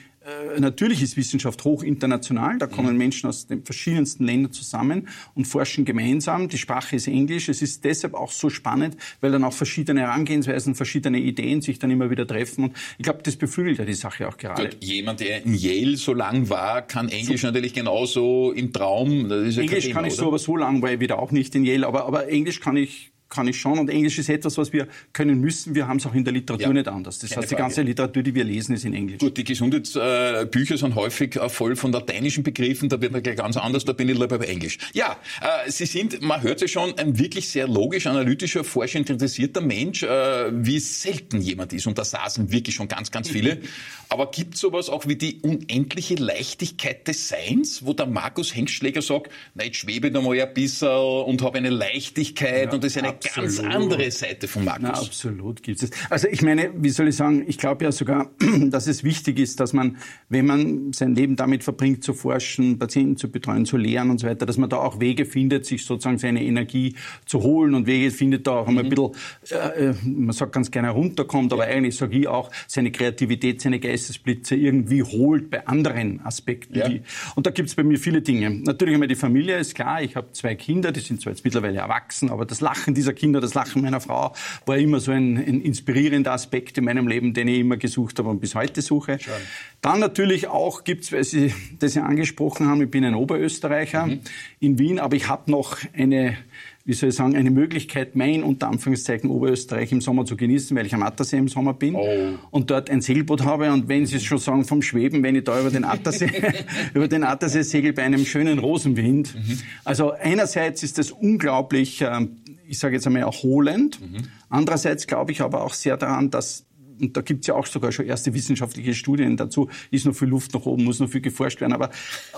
natürlich 0.57 1.01
ist 1.01 1.17
Wissenschaft 1.17 1.63
hoch 1.63 1.83
international. 1.83 2.57
Da 2.57 2.67
kommen 2.67 2.93
mhm. 2.93 2.97
Menschen 2.97 3.29
aus 3.29 3.47
den 3.47 3.63
verschiedensten 3.63 4.25
Ländern 4.25 4.51
zusammen 4.51 5.07
und 5.35 5.45
forschen 5.45 5.85
gemeinsam. 5.85 6.49
Die 6.49 6.57
Sprache 6.57 6.95
ist 6.95 7.07
Englisch. 7.07 7.49
Es 7.49 7.61
ist 7.61 7.83
deshalb 7.83 8.13
auch 8.13 8.31
so 8.31 8.49
spannend, 8.49 8.97
weil 9.21 9.31
dann 9.31 9.43
auch 9.43 9.53
verschiedene 9.53 10.01
Herangehensweisen, 10.01 10.75
verschiedene 10.75 11.19
Ideen 11.19 11.61
sich 11.61 11.79
dann 11.79 11.91
immer 11.91 12.09
wieder 12.09 12.27
treffen. 12.27 12.65
Und 12.65 12.77
ich 12.97 13.03
glaube, 13.03 13.21
das 13.23 13.35
beflügelt 13.35 13.79
ja 13.79 13.85
die 13.85 13.93
Sache 13.93 14.27
auch 14.27 14.37
gerade. 14.37 14.69
Gut, 14.69 14.77
jemand, 14.83 15.19
der 15.19 15.43
in 15.43 15.53
Yale 15.53 15.97
so 15.97 16.13
lang 16.13 16.49
war, 16.49 16.81
kann 16.81 17.09
Englisch 17.09 17.41
so. 17.41 17.47
natürlich 17.47 17.73
genauso 17.73 18.51
im 18.51 18.71
Traum. 18.73 19.31
Englisch 19.31 19.89
kann 19.89 20.05
ich 20.05 20.13
oder? 20.13 20.21
so, 20.21 20.27
aber 20.27 20.39
so 20.39 20.57
lang 20.57 20.81
war 20.81 20.91
ich 20.91 20.99
wieder 20.99 21.19
auch 21.19 21.31
nicht 21.31 21.55
in 21.55 21.63
Yale. 21.63 21.87
Aber, 21.87 22.05
aber 22.05 22.27
Englisch 22.29 22.59
kann 22.59 22.77
ich 22.77 23.12
kann 23.33 23.47
ich 23.47 23.59
schon. 23.59 23.79
Und 23.79 23.89
Englisch 23.89 24.17
ist 24.19 24.29
etwas, 24.29 24.57
was 24.57 24.71
wir 24.71 24.87
können 25.11 25.41
müssen. 25.41 25.73
Wir 25.75 25.87
haben 25.87 25.97
es 25.97 26.05
auch 26.05 26.13
in 26.13 26.23
der 26.23 26.33
Literatur 26.33 26.67
ja, 26.67 26.73
nicht 26.73 26.87
anders. 26.87 27.19
Das 27.19 27.35
heißt, 27.35 27.49
die 27.49 27.55
ganze 27.55 27.81
Literatur, 27.81 28.21
die 28.21 28.35
wir 28.35 28.43
lesen, 28.43 28.75
ist 28.75 28.85
in 28.85 28.93
Englisch. 28.93 29.19
Gut, 29.19 29.37
die 29.37 29.43
Gesundheitsbücher 29.43 30.77
sind 30.77 30.95
häufig 30.95 31.39
voll 31.47 31.75
von 31.75 31.91
lateinischen 31.91 32.43
Begriffen. 32.43 32.89
Da 32.89 33.01
wird 33.01 33.11
man 33.11 33.23
gleich 33.23 33.37
ganz 33.37 33.57
anders. 33.57 33.85
Da 33.85 33.93
bin 33.93 34.07
ich 34.07 34.17
lieber 34.17 34.37
bei 34.37 34.45
Englisch. 34.45 34.77
Ja, 34.93 35.17
äh, 35.41 35.69
Sie 35.71 35.85
sind, 35.85 36.21
man 36.21 36.41
hört 36.43 36.59
Sie 36.59 36.67
schon, 36.67 36.97
ein 36.97 37.17
wirklich 37.17 37.49
sehr 37.49 37.67
logisch, 37.67 38.05
analytischer, 38.05 38.63
forschend 38.63 39.09
interessierter 39.09 39.61
Mensch, 39.61 40.03
äh, 40.03 40.07
wie 40.51 40.79
selten 40.79 41.41
jemand 41.41 41.73
ist. 41.73 41.87
Und 41.87 41.97
da 41.97 42.05
saßen 42.05 42.51
wirklich 42.51 42.75
schon 42.75 42.87
ganz, 42.87 43.09
ganz 43.09 43.29
viele. 43.29 43.59
Aber 44.09 44.29
gibt 44.29 44.53
es 44.53 44.61
sowas 44.61 44.89
auch 44.89 45.07
wie 45.07 45.15
die 45.15 45.39
unendliche 45.41 46.15
Leichtigkeit 46.15 47.07
des 47.07 47.29
Seins, 47.29 47.83
wo 47.83 47.93
der 47.93 48.05
Markus 48.05 48.55
Hengstschläger 48.55 49.01
sagt, 49.01 49.31
na, 49.55 49.63
jetzt 49.63 49.77
schwebe 49.77 50.07
ich 50.07 50.13
noch 50.13 50.21
mal 50.21 50.39
ein 50.39 50.53
bisschen 50.53 50.87
und 50.89 51.41
habe 51.41 51.57
eine 51.57 51.71
Leichtigkeit 51.71 52.65
ja, 52.65 52.71
und 52.73 52.83
das 52.83 52.95
ist 52.95 53.03
eine 53.03 53.19
absolut. 53.25 53.49
ganz 53.49 53.59
andere 53.59 54.11
Seite 54.11 54.47
von 54.47 54.65
Markus. 54.65 54.81
Na, 54.83 54.89
absolut 54.93 55.63
gibt 55.63 55.83
es. 55.83 55.91
Also 56.09 56.27
ich 56.27 56.41
meine, 56.41 56.71
wie 56.75 56.89
soll 56.89 57.07
ich 57.07 57.15
sagen, 57.15 57.43
ich 57.47 57.57
glaube 57.57 57.85
ja 57.85 57.91
sogar, 57.91 58.31
dass 58.65 58.87
es 58.87 59.03
wichtig 59.03 59.39
ist, 59.39 59.59
dass 59.59 59.73
man, 59.73 59.97
wenn 60.29 60.45
man 60.45 60.93
sein 60.93 61.15
Leben 61.15 61.35
damit 61.35 61.63
verbringt, 61.63 62.03
zu 62.03 62.13
forschen, 62.13 62.79
Patienten 62.79 63.17
zu 63.17 63.29
betreuen, 63.29 63.65
zu 63.65 63.77
lehren 63.77 64.09
und 64.09 64.19
so 64.19 64.27
weiter, 64.27 64.45
dass 64.45 64.57
man 64.57 64.69
da 64.69 64.77
auch 64.77 64.99
Wege 64.99 65.25
findet, 65.25 65.65
sich 65.65 65.85
sozusagen 65.85 66.17
seine 66.17 66.43
Energie 66.43 66.95
zu 67.25 67.41
holen 67.41 67.73
und 67.75 67.87
Wege 67.87 68.11
findet, 68.11 68.47
da 68.47 68.51
auch 68.51 68.67
mhm. 68.67 68.77
ein 68.79 68.89
bisschen, 68.89 69.11
äh, 69.51 69.89
äh, 69.89 69.93
man 70.03 70.33
sagt 70.33 70.53
ganz 70.53 70.71
gerne 70.71 70.89
runterkommt, 70.89 71.53
aber 71.53 71.63
eigentlich 71.63 71.95
sage 71.95 72.17
ich 72.17 72.27
auch, 72.27 72.51
seine 72.67 72.91
Kreativität, 72.91 73.61
seine 73.61 73.79
Geistesblitze 73.79 74.55
irgendwie 74.55 75.03
holt 75.03 75.49
bei 75.49 75.65
anderen 75.67 76.21
Aspekten. 76.25 76.77
Ja. 76.77 76.89
Und 77.35 77.45
da 77.45 77.51
gibt 77.51 77.69
es 77.69 77.75
bei 77.75 77.83
mir 77.83 77.97
viele 77.97 78.21
Dinge. 78.21 78.49
Natürlich 78.49 78.93
einmal 78.93 79.07
die 79.07 79.15
Familie, 79.15 79.57
ist 79.57 79.75
klar, 79.75 80.01
ich 80.01 80.15
habe 80.15 80.31
zwei 80.31 80.55
Kinder, 80.55 80.91
die 80.91 80.99
sind 80.99 81.21
zwar 81.21 81.33
jetzt 81.33 81.43
mittlerweile 81.43 81.79
erwachsen, 81.79 82.29
aber 82.29 82.45
das 82.45 82.61
Lachen 82.61 82.93
dieser 82.93 83.12
Kinder, 83.13 83.41
das 83.41 83.53
Lachen 83.53 83.81
meiner 83.81 84.01
Frau 84.01 84.33
war 84.65 84.77
immer 84.77 84.99
so 84.99 85.11
ein, 85.11 85.37
ein 85.37 85.61
inspirierender 85.61 86.31
Aspekt 86.31 86.77
in 86.77 86.85
meinem 86.85 87.07
Leben, 87.07 87.33
den 87.33 87.47
ich 87.47 87.59
immer 87.59 87.77
gesucht 87.77 88.19
habe 88.19 88.29
und 88.29 88.39
bis 88.39 88.55
heute 88.55 88.81
suche. 88.81 89.19
Schön. 89.19 89.33
Dann 89.81 89.99
natürlich 89.99 90.47
auch 90.47 90.83
gibt's, 90.83 91.11
weil 91.11 91.23
Sie 91.23 91.53
das 91.79 91.95
ja 91.95 92.03
angesprochen 92.03 92.67
haben, 92.67 92.81
ich 92.81 92.91
bin 92.91 93.03
ein 93.05 93.15
Oberösterreicher 93.15 94.07
mhm. 94.07 94.19
in 94.59 94.79
Wien, 94.79 94.99
aber 94.99 95.15
ich 95.15 95.27
habe 95.27 95.51
noch 95.51 95.77
eine 95.93 96.37
wie 96.85 96.93
soll 96.93 97.09
ich 97.09 97.15
sagen, 97.15 97.35
eine 97.35 97.49
Möglichkeit, 97.49 98.15
mein 98.15 98.43
unter 98.43 98.67
Anführungszeichen 98.67 99.29
Oberösterreich 99.29 99.91
im 99.93 100.01
Sommer 100.01 100.25
zu 100.25 100.35
genießen, 100.35 100.75
weil 100.75 100.85
ich 100.85 100.93
am 100.93 101.01
Attersee 101.01 101.37
im 101.37 101.47
Sommer 101.47 101.73
bin 101.73 101.95
oh. 101.95 102.33
und 102.51 102.71
dort 102.71 102.89
ein 102.89 102.99
Segelboot 102.99 103.45
habe. 103.45 103.71
Und 103.71 103.87
wenn 103.87 104.05
Sie 104.05 104.17
es 104.17 104.23
schon 104.23 104.37
sagen, 104.37 104.65
vom 104.65 104.81
Schweben, 104.81 105.23
wenn 105.23 105.35
ich 105.35 105.45
da 105.45 105.59
über 105.59 105.69
den 105.69 105.85
Attersee, 105.85 106.29
über 106.93 107.07
den 107.07 107.23
Attersee 107.23 107.61
segel 107.61 107.93
bei 107.93 108.03
einem 108.03 108.25
schönen 108.25 108.59
Rosenwind. 108.59 109.33
Mhm. 109.33 109.59
Also 109.85 110.11
einerseits 110.11 110.83
ist 110.83 110.97
das 110.97 111.11
unglaublich, 111.11 112.01
ähm, 112.01 112.37
ich 112.67 112.79
sage 112.79 112.95
jetzt 112.95 113.07
einmal 113.07 113.23
erholend. 113.23 113.99
Mhm. 114.01 114.23
Andererseits 114.49 115.07
glaube 115.07 115.31
ich 115.31 115.41
aber 115.41 115.63
auch 115.63 115.73
sehr 115.73 115.97
daran, 115.97 116.29
dass 116.29 116.65
und 116.99 117.17
da 117.17 117.21
gibt 117.21 117.41
es 117.41 117.47
ja 117.47 117.55
auch 117.55 117.65
sogar 117.65 117.91
schon 117.91 118.05
erste 118.05 118.33
wissenschaftliche 118.33 118.93
Studien 118.93 119.37
dazu, 119.37 119.69
ist 119.91 120.05
noch 120.05 120.15
viel 120.15 120.27
Luft 120.27 120.53
nach 120.53 120.65
oben, 120.65 120.83
muss 120.83 120.99
noch 120.99 121.09
viel 121.09 121.21
geforscht 121.21 121.61
werden. 121.61 121.73
Aber, 121.73 121.89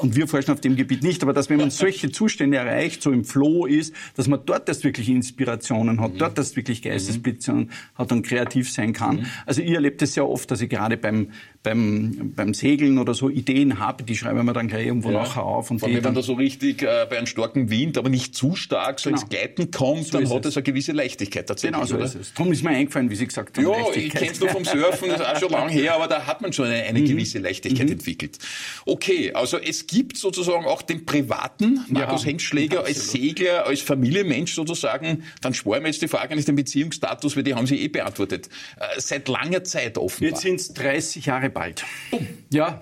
und 0.01 0.15
wir 0.15 0.27
forschen 0.27 0.51
auf 0.51 0.61
dem 0.61 0.75
Gebiet 0.75 1.03
nicht, 1.03 1.21
aber 1.23 1.33
dass 1.33 1.49
wenn 1.49 1.57
man 1.57 1.69
solche 1.69 2.11
Zustände 2.11 2.57
erreicht, 2.57 3.01
so 3.01 3.11
im 3.11 3.25
Flow 3.25 3.65
ist, 3.65 3.93
dass 4.15 4.27
man 4.27 4.39
dort 4.45 4.69
das 4.69 4.83
wirklich 4.83 5.09
Inspirationen 5.09 5.99
hat, 5.99 6.13
mhm. 6.13 6.17
dort 6.17 6.37
das 6.37 6.55
wirklich 6.55 6.81
Geistesblitze 6.81 7.53
mhm. 7.53 7.69
hat 7.95 8.11
und 8.11 8.25
kreativ 8.25 8.71
sein 8.71 8.93
kann. 8.93 9.17
Mhm. 9.17 9.25
Also 9.45 9.61
ich 9.61 9.71
erlebe 9.71 9.97
das 9.97 10.13
sehr 10.13 10.27
oft, 10.27 10.49
dass 10.49 10.61
ich 10.61 10.69
gerade 10.69 10.97
beim, 10.97 11.29
beim, 11.65 12.31
beim 12.35 12.53
Segeln 12.53 12.99
oder 12.99 13.13
so 13.15 13.27
Ideen 13.27 13.79
habe, 13.79 14.03
die 14.03 14.15
schreiben 14.15 14.45
wir 14.45 14.53
dann 14.53 14.67
gleich 14.67 14.85
irgendwo 14.85 15.09
ja. 15.09 15.23
nachher 15.23 15.43
auf. 15.43 15.71
Und 15.71 15.79
Vor 15.79 15.87
allem, 15.87 15.97
wenn 15.97 16.03
man 16.03 16.13
da 16.13 16.21
so 16.21 16.33
richtig 16.33 16.83
äh, 16.83 17.07
bei 17.09 17.17
einem 17.17 17.25
starken 17.25 17.71
Wind, 17.71 17.97
aber 17.97 18.09
nicht 18.09 18.35
zu 18.35 18.55
stark, 18.55 18.99
so 18.99 19.09
genau. 19.09 19.21
ins 19.21 19.29
Gleiten 19.29 19.71
kommt, 19.71 20.05
so 20.05 20.19
dann 20.19 20.29
hat 20.29 20.45
es 20.45 20.55
eine 20.55 20.63
gewisse 20.63 20.91
Leichtigkeit 20.91 21.47
tatsächlich. 21.47 21.75
Genau 21.75 21.87
so 21.87 21.95
oder? 21.95 22.05
ist 22.05 22.15
es. 22.15 22.33
Darum 22.35 22.51
ist 22.53 22.63
mir 22.63 22.69
eingefallen, 22.69 23.09
wie 23.09 23.15
Sie 23.15 23.25
gesagt 23.25 23.57
haben. 23.57 23.65
Ja, 23.65 23.91
ich 23.93 24.11
kenne 24.11 24.31
es 24.31 24.39
nur 24.39 24.49
vom 24.49 24.63
Surfen, 24.63 25.09
das 25.09 25.21
ist 25.21 25.25
auch 25.25 25.39
schon 25.39 25.49
lange 25.49 25.71
her, 25.71 25.95
aber 25.95 26.07
da 26.07 26.27
hat 26.27 26.41
man 26.41 26.53
schon 26.53 26.67
eine, 26.67 26.83
eine 26.83 26.99
mhm. 26.99 27.07
gewisse 27.07 27.39
Leichtigkeit 27.39 27.87
mhm. 27.87 27.93
entwickelt. 27.93 28.37
Okay, 28.85 29.33
also 29.33 29.57
es 29.57 29.87
gibt 29.87 30.17
sozusagen 30.17 30.65
auch 30.65 30.83
den 30.83 31.05
privaten 31.05 31.83
Markus 31.89 32.21
ja, 32.21 32.29
Hengstschläger 32.29 32.85
als 32.85 33.11
Segler, 33.11 33.65
als 33.65 33.81
Familienmensch 33.81 34.53
sozusagen. 34.53 35.23
Dann 35.41 35.55
sparen 35.55 35.81
wir 35.81 35.87
jetzt 35.89 36.01
die 36.03 36.07
Frage 36.07 36.35
nicht 36.35 36.47
den 36.47 36.55
Beziehungsstatus, 36.55 37.35
weil 37.35 37.43
die 37.43 37.55
haben 37.55 37.65
Sie 37.65 37.81
eh 37.81 37.87
beantwortet. 37.87 38.49
Äh, 38.77 38.99
seit 39.01 39.27
langer 39.27 39.63
Zeit 39.63 39.97
offenbar. 39.97 40.29
Jetzt 40.29 40.41
sind 40.43 40.59
es 40.59 40.73
30 40.73 41.25
Jahre 41.25 41.49
bald. 41.55 41.83
Ja, 42.51 42.81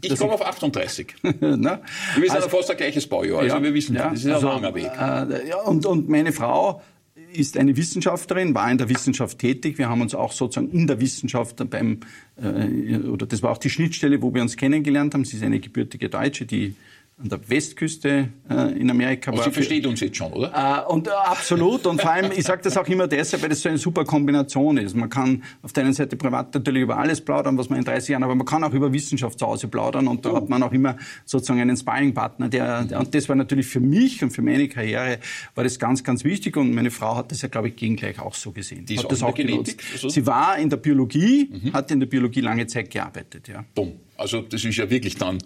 ich 0.00 0.18
komme 0.18 0.32
auf 0.32 0.44
38. 0.44 1.14
Na? 1.22 1.80
Wir 2.16 2.22
sind 2.22 2.30
also, 2.32 2.48
fast 2.48 2.70
ein 2.70 2.76
gleiches 2.76 3.06
Baujahr, 3.06 3.40
also 3.40 3.56
ja, 3.56 3.62
wir 3.62 3.72
wissen, 3.72 3.94
ja, 3.94 4.10
das 4.10 4.24
ist 4.24 4.30
also, 4.32 4.48
ein 4.48 4.62
langer 4.62 4.74
Weg. 4.74 4.90
Äh, 4.92 5.48
ja, 5.48 5.60
und, 5.60 5.86
und 5.86 6.08
meine 6.08 6.32
Frau 6.32 6.82
ist 7.32 7.56
eine 7.56 7.76
Wissenschaftlerin, 7.76 8.54
war 8.54 8.70
in 8.70 8.78
der 8.78 8.88
Wissenschaft 8.88 9.38
tätig. 9.38 9.78
Wir 9.78 9.88
haben 9.88 10.00
uns 10.00 10.14
auch 10.14 10.32
sozusagen 10.32 10.70
in 10.70 10.86
der 10.86 11.00
Wissenschaft 11.00 11.68
beim, 11.70 12.00
äh, 12.36 12.96
oder 12.96 13.26
das 13.26 13.42
war 13.42 13.52
auch 13.52 13.58
die 13.58 13.70
Schnittstelle, 13.70 14.22
wo 14.22 14.34
wir 14.34 14.42
uns 14.42 14.56
kennengelernt 14.56 15.14
haben. 15.14 15.24
Sie 15.24 15.36
ist 15.36 15.42
eine 15.42 15.60
gebürtige 15.60 16.08
Deutsche, 16.08 16.46
die 16.46 16.74
an 17.16 17.28
der 17.28 17.48
Westküste 17.48 18.28
äh, 18.50 18.78
in 18.78 18.90
Amerika 18.90 19.30
war. 19.32 19.44
Sie 19.44 19.52
versteht 19.52 19.86
uns 19.86 20.00
jetzt 20.00 20.16
schon, 20.16 20.32
oder? 20.32 20.84
Äh, 20.88 20.92
und 20.92 21.06
äh, 21.06 21.10
absolut. 21.10 21.86
Und 21.86 22.00
vor 22.00 22.10
allem, 22.10 22.32
ich 22.32 22.44
sage 22.44 22.62
das 22.62 22.76
auch 22.76 22.88
immer 22.88 23.06
deshalb, 23.06 23.42
weil 23.42 23.50
das 23.50 23.62
so 23.62 23.68
eine 23.68 23.78
super 23.78 24.04
Kombination 24.04 24.78
ist. 24.78 24.96
Man 24.96 25.08
kann 25.08 25.44
auf 25.62 25.72
der 25.72 25.84
einen 25.84 25.92
Seite 25.92 26.16
privat 26.16 26.52
natürlich 26.52 26.82
über 26.82 26.98
alles 26.98 27.20
plaudern, 27.20 27.56
was 27.56 27.70
man 27.70 27.78
in 27.78 27.84
30 27.84 28.10
Jahren, 28.10 28.24
aber 28.24 28.34
man 28.34 28.46
kann 28.46 28.64
auch 28.64 28.72
über 28.72 28.92
Wissenschaft 28.92 29.38
zu 29.38 29.46
Hause 29.46 29.68
plaudern 29.68 30.08
und 30.08 30.24
da 30.24 30.32
oh. 30.32 30.36
hat 30.36 30.48
man 30.48 30.60
auch 30.64 30.72
immer 30.72 30.96
sozusagen 31.24 31.60
einen 31.60 31.76
Sparringpartner. 31.76 32.48
Der, 32.48 32.82
der, 32.82 32.98
und 32.98 33.14
das 33.14 33.28
war 33.28 33.36
natürlich 33.36 33.66
für 33.66 33.80
mich 33.80 34.20
und 34.24 34.30
für 34.30 34.42
meine 34.42 34.68
Karriere 34.68 35.18
war 35.54 35.62
das 35.62 35.78
ganz, 35.78 36.02
ganz 36.02 36.24
wichtig 36.24 36.56
und 36.56 36.74
meine 36.74 36.90
Frau 36.90 37.16
hat 37.16 37.30
das 37.30 37.42
ja, 37.42 37.48
glaube 37.48 37.68
ich, 37.68 37.76
gegengleich 37.76 38.18
auch 38.18 38.34
so 38.34 38.50
gesehen. 38.50 38.86
Die 38.86 38.98
hat 38.98 39.10
das 39.10 39.22
auch 39.22 39.34
Genetik? 39.34 39.84
Also? 39.92 40.08
Sie 40.08 40.26
war 40.26 40.58
in 40.58 40.68
der 40.68 40.78
Biologie, 40.78 41.48
mhm. 41.48 41.72
hat 41.74 41.92
in 41.92 42.00
der 42.00 42.08
Biologie 42.08 42.40
lange 42.40 42.66
Zeit 42.66 42.90
gearbeitet, 42.90 43.46
ja. 43.46 43.64
Bumm. 43.72 43.92
Also 44.16 44.42
das 44.42 44.64
ist 44.64 44.76
ja 44.76 44.90
wirklich 44.90 45.16
dann 45.16 45.38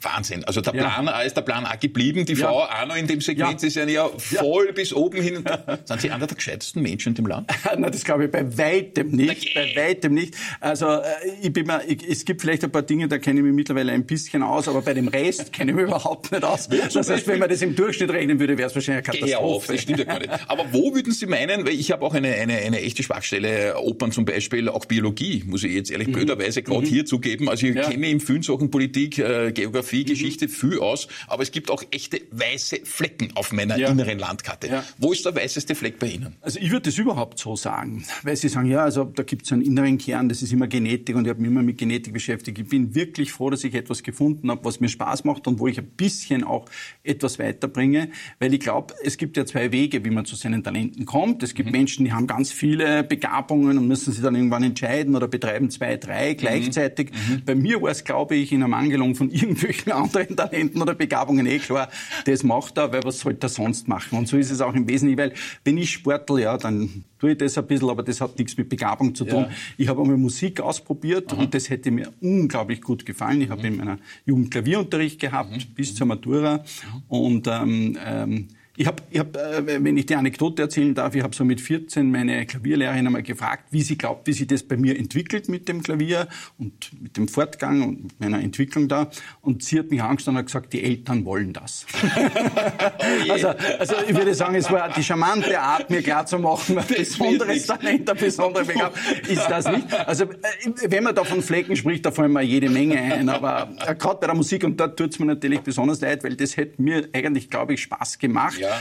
Wahnsinn. 0.00 0.44
Also 0.44 0.60
der 0.60 0.72
Plan 0.72 1.08
A 1.08 1.22
ist 1.22 1.36
der 1.36 1.42
Plan 1.42 1.64
A 1.64 1.76
geblieben. 1.76 2.26
Die 2.26 2.34
ja. 2.34 2.46
Frau 2.46 2.64
auch 2.64 2.86
noch 2.86 2.96
in 2.96 3.06
dem 3.06 3.22
Segment 3.22 3.62
ja. 3.62 3.68
ist 3.68 3.76
ja 3.76 4.08
voll 4.18 4.72
bis 4.74 4.92
oben 4.92 5.22
hin. 5.22 5.44
Sind 5.84 6.00
Sie 6.02 6.10
einer 6.10 6.26
der 6.26 6.36
gescheitesten 6.36 6.82
Menschen 6.82 7.10
in 7.10 7.14
dem 7.14 7.26
Land? 7.26 7.50
Nein, 7.64 7.90
das 7.90 8.04
glaube 8.04 8.26
ich 8.26 8.30
bei 8.30 8.58
weitem 8.58 9.10
nicht. 9.10 9.54
Bei 9.54 9.74
weitem 9.74 10.12
nicht. 10.12 10.34
Also 10.60 10.86
äh, 10.86 11.02
ich 11.40 11.52
bin 11.52 11.66
mir, 11.66 11.82
ich, 11.86 12.06
es 12.06 12.24
gibt 12.26 12.42
vielleicht 12.42 12.62
ein 12.64 12.70
paar 12.70 12.82
Dinge, 12.82 13.08
da 13.08 13.16
kenne 13.18 13.40
ich 13.40 13.46
mich 13.46 13.54
mittlerweile 13.54 13.92
ein 13.92 14.04
bisschen 14.04 14.42
aus, 14.42 14.68
aber 14.68 14.82
bei 14.82 14.92
dem 14.92 15.08
Rest 15.08 15.52
kenne 15.52 15.70
ich 15.70 15.76
mich 15.76 15.86
überhaupt 15.86 16.30
nicht 16.30 16.44
aus. 16.44 16.68
Das 16.68 17.08
heißt, 17.08 17.26
wenn 17.26 17.38
man 17.38 17.48
das 17.48 17.62
im 17.62 17.74
Durchschnitt 17.74 18.10
rechnen 18.10 18.38
würde, 18.38 18.58
wäre 18.58 18.68
es 18.68 18.74
wahrscheinlich 18.74 19.08
eine 19.08 19.18
Katastrophe. 19.18 19.56
Auf, 19.56 19.66
das 19.66 19.80
stimmt 19.80 20.00
ja 20.00 20.04
gar 20.04 20.18
nicht. 20.18 20.30
Aber 20.46 20.66
wo 20.72 20.94
würden 20.94 21.12
Sie 21.12 21.26
meinen, 21.26 21.64
weil 21.64 21.74
ich 21.74 21.90
habe 21.90 22.04
auch 22.04 22.12
eine, 22.12 22.34
eine, 22.34 22.58
eine 22.58 22.82
echte 22.82 23.02
Schwachstelle, 23.02 23.78
Opern 23.78 24.12
zum 24.12 24.26
Beispiel, 24.26 24.68
auch 24.68 24.84
Biologie, 24.84 25.42
muss 25.46 25.64
ich 25.64 25.72
jetzt 25.72 25.90
ehrlich 25.90 26.08
mhm. 26.08 26.12
blöderweise 26.12 26.62
gerade 26.62 26.82
mhm. 26.82 26.90
hier 26.90 27.06
zugeben. 27.06 27.48
Also 27.48 27.66
ich 27.66 27.74
kenne 27.74 28.20
vielen 28.20 28.42
Sachen 28.42 28.70
Politik, 28.70 29.18
äh, 29.18 29.52
Geografie, 29.86 30.02
mhm. 30.02 30.06
Geschichte, 30.06 30.48
viel 30.48 30.80
aus, 30.80 31.08
aber 31.26 31.42
es 31.42 31.50
gibt 31.50 31.70
auch 31.70 31.82
echte 31.90 32.20
weiße 32.30 32.80
Flecken 32.84 33.30
auf 33.34 33.52
meiner 33.52 33.78
ja. 33.78 33.88
inneren 33.88 34.18
Landkarte. 34.18 34.68
Ja. 34.68 34.84
Wo 34.98 35.12
ist 35.12 35.24
der 35.24 35.34
weißeste 35.34 35.74
Fleck 35.74 35.98
bei 35.98 36.08
Ihnen? 36.08 36.36
Also 36.40 36.58
ich 36.60 36.70
würde 36.70 36.90
das 36.90 36.98
überhaupt 36.98 37.38
so 37.38 37.56
sagen, 37.56 38.04
weil 38.22 38.36
Sie 38.36 38.48
sagen, 38.48 38.68
ja, 38.68 38.82
also 38.82 39.04
da 39.04 39.22
gibt 39.22 39.46
es 39.46 39.52
einen 39.52 39.62
inneren 39.62 39.98
Kern, 39.98 40.28
das 40.28 40.42
ist 40.42 40.52
immer 40.52 40.66
Genetik 40.66 41.16
und 41.16 41.24
ich 41.24 41.30
habe 41.30 41.40
mich 41.40 41.50
immer 41.50 41.62
mit 41.62 41.78
Genetik 41.78 42.12
beschäftigt. 42.12 42.58
Ich 42.58 42.68
bin 42.68 42.94
wirklich 42.94 43.32
froh, 43.32 43.50
dass 43.50 43.64
ich 43.64 43.74
etwas 43.74 44.02
gefunden 44.02 44.50
habe, 44.50 44.64
was 44.64 44.80
mir 44.80 44.88
Spaß 44.88 45.24
macht 45.24 45.46
und 45.46 45.58
wo 45.58 45.68
ich 45.68 45.78
ein 45.78 45.86
bisschen 45.86 46.44
auch 46.44 46.66
etwas 47.02 47.38
weiterbringe, 47.38 48.10
weil 48.38 48.52
ich 48.54 48.60
glaube, 48.60 48.94
es 49.04 49.16
gibt 49.16 49.36
ja 49.36 49.46
zwei 49.46 49.72
Wege, 49.72 50.04
wie 50.04 50.10
man 50.10 50.24
zu 50.24 50.36
seinen 50.36 50.64
Talenten 50.64 51.06
kommt. 51.06 51.42
Es 51.42 51.54
gibt 51.54 51.66
mhm. 51.66 51.72
Menschen, 51.72 52.04
die 52.04 52.12
haben 52.12 52.26
ganz 52.26 52.52
viele 52.52 53.04
Begabungen 53.04 53.78
und 53.78 53.86
müssen 53.86 54.12
sich 54.12 54.22
dann 54.22 54.34
irgendwann 54.34 54.62
entscheiden 54.62 55.14
oder 55.14 55.28
betreiben 55.28 55.70
zwei, 55.70 55.96
drei 55.96 56.32
mhm. 56.32 56.36
gleichzeitig. 56.36 57.10
Mhm. 57.10 57.42
Bei 57.44 57.54
mir 57.54 57.80
war 57.82 57.90
es, 57.90 58.04
glaube 58.04 58.34
ich, 58.34 58.52
in 58.52 58.62
Ermangelung 58.62 59.14
von 59.14 59.30
irgendwelchen 59.36 59.75
anderen 59.92 60.36
Talenten 60.36 60.80
oder 60.80 60.94
Begabungen, 60.94 61.46
eh 61.46 61.58
klar, 61.58 61.88
das 62.24 62.42
macht 62.42 62.78
er, 62.78 62.92
weil 62.92 63.04
was 63.04 63.20
sollte 63.20 63.46
er 63.46 63.50
sonst 63.50 63.88
machen? 63.88 64.18
Und 64.18 64.28
so 64.28 64.36
ist 64.36 64.50
es 64.50 64.60
auch 64.60 64.74
im 64.74 64.88
Wesentlichen, 64.88 65.18
weil 65.18 65.32
wenn 65.64 65.78
ich 65.78 65.90
Sportler, 65.90 66.38
ja, 66.38 66.58
dann 66.58 67.04
tue 67.18 67.32
ich 67.32 67.38
das 67.38 67.56
ein 67.58 67.66
bisschen, 67.66 67.90
aber 67.90 68.02
das 68.02 68.20
hat 68.20 68.38
nichts 68.38 68.56
mit 68.56 68.68
Begabung 68.68 69.14
zu 69.14 69.24
tun. 69.24 69.42
Ja. 69.42 69.50
Ich 69.76 69.88
habe 69.88 70.02
einmal 70.02 70.16
Musik 70.16 70.60
ausprobiert 70.60 71.32
Aha. 71.32 71.40
und 71.40 71.54
das 71.54 71.70
hätte 71.70 71.90
mir 71.90 72.12
unglaublich 72.20 72.80
gut 72.80 73.06
gefallen. 73.06 73.40
Ich 73.40 73.48
mhm. 73.48 73.52
habe 73.52 73.66
in 73.66 73.76
meiner 73.76 73.98
Jugend 74.24 74.50
Klavierunterricht 74.50 75.20
gehabt 75.20 75.50
mhm. 75.50 75.74
bis 75.74 75.94
zur 75.94 76.06
Matura 76.06 76.58
mhm. 76.58 77.02
und 77.08 77.46
ähm, 77.46 77.98
ähm, 78.04 78.48
ich 78.76 78.86
habe, 78.86 79.02
ich 79.10 79.18
hab, 79.18 79.36
äh, 79.36 79.82
wenn 79.84 79.96
ich 79.96 80.06
die 80.06 80.14
Anekdote 80.14 80.62
erzählen 80.62 80.94
darf, 80.94 81.14
ich 81.14 81.22
habe 81.22 81.34
so 81.34 81.44
mit 81.44 81.60
14 81.60 82.10
meine 82.10 82.44
Klavierlehrerin 82.44 83.06
einmal 83.06 83.22
gefragt, 83.22 83.64
wie 83.70 83.82
sie 83.82 83.96
glaubt, 83.96 84.26
wie 84.26 84.32
sich 84.32 84.46
das 84.46 84.62
bei 84.62 84.76
mir 84.76 84.98
entwickelt 84.98 85.48
mit 85.48 85.68
dem 85.68 85.82
Klavier 85.82 86.28
und 86.58 86.90
mit 87.00 87.16
dem 87.16 87.28
Fortgang 87.28 87.82
und 87.82 88.20
meiner 88.20 88.40
Entwicklung 88.40 88.88
da. 88.88 89.10
Und 89.40 89.62
sie 89.62 89.78
hat 89.78 89.90
mich 89.90 90.02
angeschaut 90.02 90.34
und 90.34 90.44
gesagt, 90.44 90.72
die 90.72 90.84
Eltern 90.84 91.24
wollen 91.24 91.52
das. 91.52 91.86
oh 91.94 93.32
also, 93.32 93.48
also 93.78 93.94
ich 94.06 94.14
würde 94.14 94.34
sagen, 94.34 94.54
es 94.56 94.70
war 94.70 94.92
die 94.92 95.02
charmante 95.02 95.58
Art, 95.58 95.88
mir 95.88 96.02
klarzumachen, 96.02 96.78
ein 96.78 96.86
besonderes 96.86 97.66
Talent, 97.66 98.10
ein 98.10 98.16
besonderer 98.16 98.64
Begabung 98.64 98.98
ist 99.28 99.46
das 99.48 99.66
nicht. 99.70 99.92
Also 99.92 100.24
äh, 100.24 100.90
wenn 100.90 101.04
man 101.04 101.14
da 101.14 101.24
von 101.24 101.42
Flecken 101.42 101.76
spricht, 101.76 102.04
da 102.04 102.10
fallen 102.10 102.32
mir 102.32 102.42
jede 102.42 102.68
Menge 102.68 102.98
ein. 102.98 103.28
Aber 103.28 103.70
äh, 103.86 103.94
gerade 103.94 104.20
bei 104.20 104.26
der 104.26 104.36
Musik, 104.36 104.64
und 104.64 104.78
dort 104.78 104.98
tut 104.98 105.12
es 105.12 105.18
mir 105.18 105.26
natürlich 105.26 105.60
besonders 105.60 106.00
leid, 106.00 106.24
weil 106.24 106.36
das 106.36 106.56
hätte 106.56 106.82
mir 106.82 107.08
eigentlich, 107.12 107.48
glaube 107.48 107.74
ich, 107.74 107.82
Spaß 107.82 108.18
gemacht. 108.18 108.58
Ja. 108.58 108.65
Ja. 108.66 108.80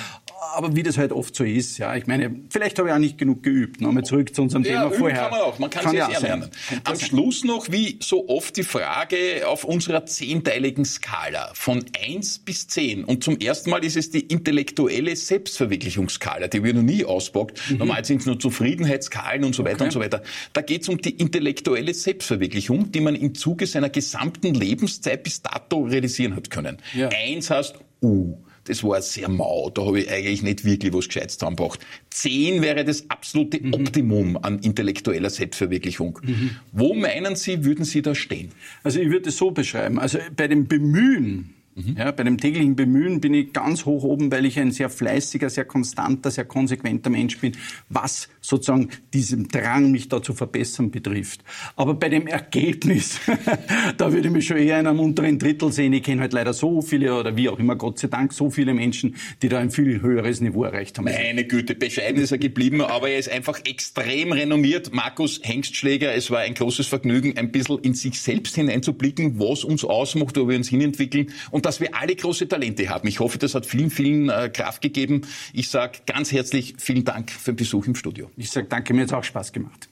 Aber 0.55 0.75
wie 0.75 0.83
das 0.83 0.97
halt 0.97 1.11
oft 1.11 1.35
so 1.35 1.43
ist, 1.43 1.77
ja, 1.77 1.95
ich 1.95 2.07
meine, 2.07 2.33
vielleicht 2.49 2.79
habe 2.79 2.89
ich 2.89 2.93
auch 2.93 2.99
nicht 2.99 3.17
genug 3.17 3.43
geübt. 3.43 3.81
Nochmal 3.81 4.03
zurück 4.03 4.33
zu 4.33 4.41
unserem 4.41 4.63
ja, 4.63 4.83
Thema 4.83 4.91
vorher. 4.91 5.21
kann 5.23 5.31
man 5.31 5.41
auch, 5.41 5.59
man 5.59 5.69
kann, 5.69 5.83
kann 5.83 5.91
sich 5.91 5.99
ja 5.99 6.19
lernen. 6.19 6.49
Am 6.83 6.99
Schluss 6.99 7.43
noch, 7.43 7.71
wie 7.71 7.99
so 8.01 8.29
oft, 8.29 8.55
die 8.55 8.63
Frage 8.63 9.47
auf 9.47 9.63
unserer 9.63 10.05
zehnteiligen 10.05 10.85
Skala 10.85 11.51
von 11.53 11.83
eins 12.01 12.39
bis 12.39 12.67
zehn. 12.67 13.03
Und 13.03 13.23
zum 13.23 13.39
ersten 13.39 13.69
Mal 13.69 13.83
ist 13.83 13.97
es 13.97 14.11
die 14.11 14.21
intellektuelle 14.21 15.15
Selbstverwirklichungsskala, 15.15 16.47
die 16.47 16.63
wir 16.63 16.73
noch 16.73 16.83
nie 16.83 17.03
auspackt. 17.03 17.61
Mhm. 17.69 17.77
Normal 17.77 18.05
sind 18.05 18.21
es 18.21 18.25
nur 18.25 18.39
Zufriedenheitsskalen 18.39 19.43
und 19.43 19.55
so 19.55 19.63
weiter 19.63 19.75
okay. 19.75 19.83
und 19.85 19.91
so 19.91 19.99
weiter. 19.99 20.21
Da 20.53 20.61
geht 20.61 20.83
es 20.83 20.89
um 20.89 21.01
die 21.01 21.11
intellektuelle 21.11 21.93
Selbstverwirklichung, 21.93 22.91
die 22.91 23.01
man 23.01 23.15
im 23.15 23.35
Zuge 23.35 23.67
seiner 23.67 23.89
gesamten 23.89 24.53
Lebenszeit 24.53 25.23
bis 25.23 25.41
dato 25.41 25.83
realisieren 25.83 26.35
hat 26.35 26.49
können. 26.49 26.77
Ja. 26.93 27.09
Eins 27.09 27.49
heißt, 27.49 27.75
uh, 28.01 28.37
das 28.65 28.83
war 28.83 29.01
sehr 29.01 29.29
mau. 29.29 29.69
Da 29.69 29.85
habe 29.85 30.01
ich 30.01 30.11
eigentlich 30.11 30.43
nicht 30.43 30.65
wirklich 30.65 30.93
was 30.93 31.07
Gescheites 31.07 31.37
zusammengebracht. 31.37 31.79
Zehn 32.09 32.61
wäre 32.61 32.83
das 32.83 33.09
absolute 33.09 33.59
mhm. 33.61 33.73
Optimum 33.73 34.37
an 34.37 34.59
intellektueller 34.59 35.29
Selbstverwirklichung. 35.29 36.19
Mhm. 36.23 36.51
Wo 36.71 36.93
meinen 36.93 37.35
Sie, 37.35 37.63
würden 37.63 37.85
Sie 37.85 38.01
da 38.01 38.13
stehen? 38.13 38.51
Also 38.83 38.99
ich 38.99 39.09
würde 39.09 39.29
es 39.29 39.37
so 39.37 39.51
beschreiben. 39.51 39.99
Also 39.99 40.19
bei 40.35 40.47
dem 40.47 40.67
Bemühen, 40.67 41.54
Mhm. 41.75 41.97
Ja, 41.97 42.09
bei 42.11 42.23
dem 42.23 42.37
täglichen 42.37 42.77
Bemühen 42.77 43.19
bin 43.19 43.33
ich 43.33 43.51
ganz 43.51 43.85
hoch 43.85 44.03
oben, 44.03 44.31
weil 44.31 44.45
ich 44.45 44.57
ein 44.57 44.71
sehr 44.71 44.89
fleißiger, 44.89 45.49
sehr 45.49 45.65
konstanter, 45.65 46.31
sehr 46.31 46.45
konsequenter 46.45 47.09
Mensch 47.09 47.37
bin, 47.39 47.51
was 47.89 48.29
sozusagen 48.39 48.89
diesem 49.13 49.49
Drang, 49.49 49.91
mich 49.91 50.07
da 50.07 50.21
zu 50.21 50.33
verbessern, 50.33 50.89
betrifft. 50.89 51.43
Aber 51.75 51.95
bei 51.95 52.07
dem 52.07 52.27
Ergebnis, 52.27 53.19
da 53.97 54.13
würde 54.13 54.29
ich 54.29 54.33
mich 54.33 54.47
schon 54.47 54.55
eher 54.55 54.79
in 54.79 54.87
einem 54.87 55.01
unteren 55.01 55.37
Drittel 55.37 55.73
sehen. 55.73 55.91
Ich 55.91 56.03
kenne 56.03 56.21
halt 56.21 56.31
leider 56.31 56.53
so 56.53 56.81
viele, 56.81 57.13
oder 57.13 57.35
wie 57.35 57.49
auch 57.49 57.59
immer, 57.59 57.75
Gott 57.75 57.99
sei 57.99 58.07
Dank, 58.07 58.31
so 58.31 58.49
viele 58.49 58.73
Menschen, 58.73 59.17
die 59.41 59.49
da 59.49 59.59
ein 59.59 59.69
viel 59.69 60.01
höheres 60.01 60.39
Niveau 60.39 60.63
erreicht 60.63 60.97
haben. 60.97 61.05
Meine 61.05 61.43
Güte, 61.43 61.75
bescheiden 61.75 62.21
ist 62.21 62.31
er 62.31 62.37
geblieben, 62.37 62.79
aber 62.79 63.09
er 63.09 63.19
ist 63.19 63.29
einfach 63.29 63.59
extrem 63.65 64.31
renommiert. 64.31 64.93
Markus 64.93 65.41
Hengstschläger, 65.43 66.15
es 66.15 66.31
war 66.31 66.39
ein 66.39 66.53
großes 66.53 66.87
Vergnügen, 66.87 67.37
ein 67.37 67.51
bisschen 67.51 67.79
in 67.79 67.95
sich 67.95 68.21
selbst 68.21 68.55
hineinzublicken, 68.55 69.39
was 69.39 69.65
uns 69.65 69.83
ausmacht, 69.83 70.37
wo 70.37 70.47
wir 70.47 70.55
uns 70.55 70.69
hinentwickeln. 70.69 71.33
Und 71.51 71.64
dass 71.65 71.79
wir 71.79 71.95
alle 71.95 72.15
große 72.15 72.47
Talente 72.47 72.89
haben. 72.89 73.07
Ich 73.07 73.19
hoffe, 73.19 73.39
das 73.39 73.55
hat 73.55 73.65
vielen, 73.65 73.89
vielen 73.89 74.29
äh, 74.29 74.49
Kraft 74.53 74.81
gegeben. 74.81 75.21
Ich 75.51 75.69
sage 75.69 75.99
ganz 76.05 76.31
herzlich 76.31 76.75
vielen 76.77 77.03
Dank 77.03 77.31
für 77.31 77.53
den 77.53 77.57
Besuch 77.57 77.87
im 77.87 77.95
Studio. 77.95 78.29
Ich 78.37 78.51
sage 78.51 78.67
danke, 78.67 78.93
mir 78.93 79.01
hat 79.01 79.09
es 79.09 79.13
auch 79.13 79.23
Spaß 79.23 79.51
gemacht. 79.51 79.89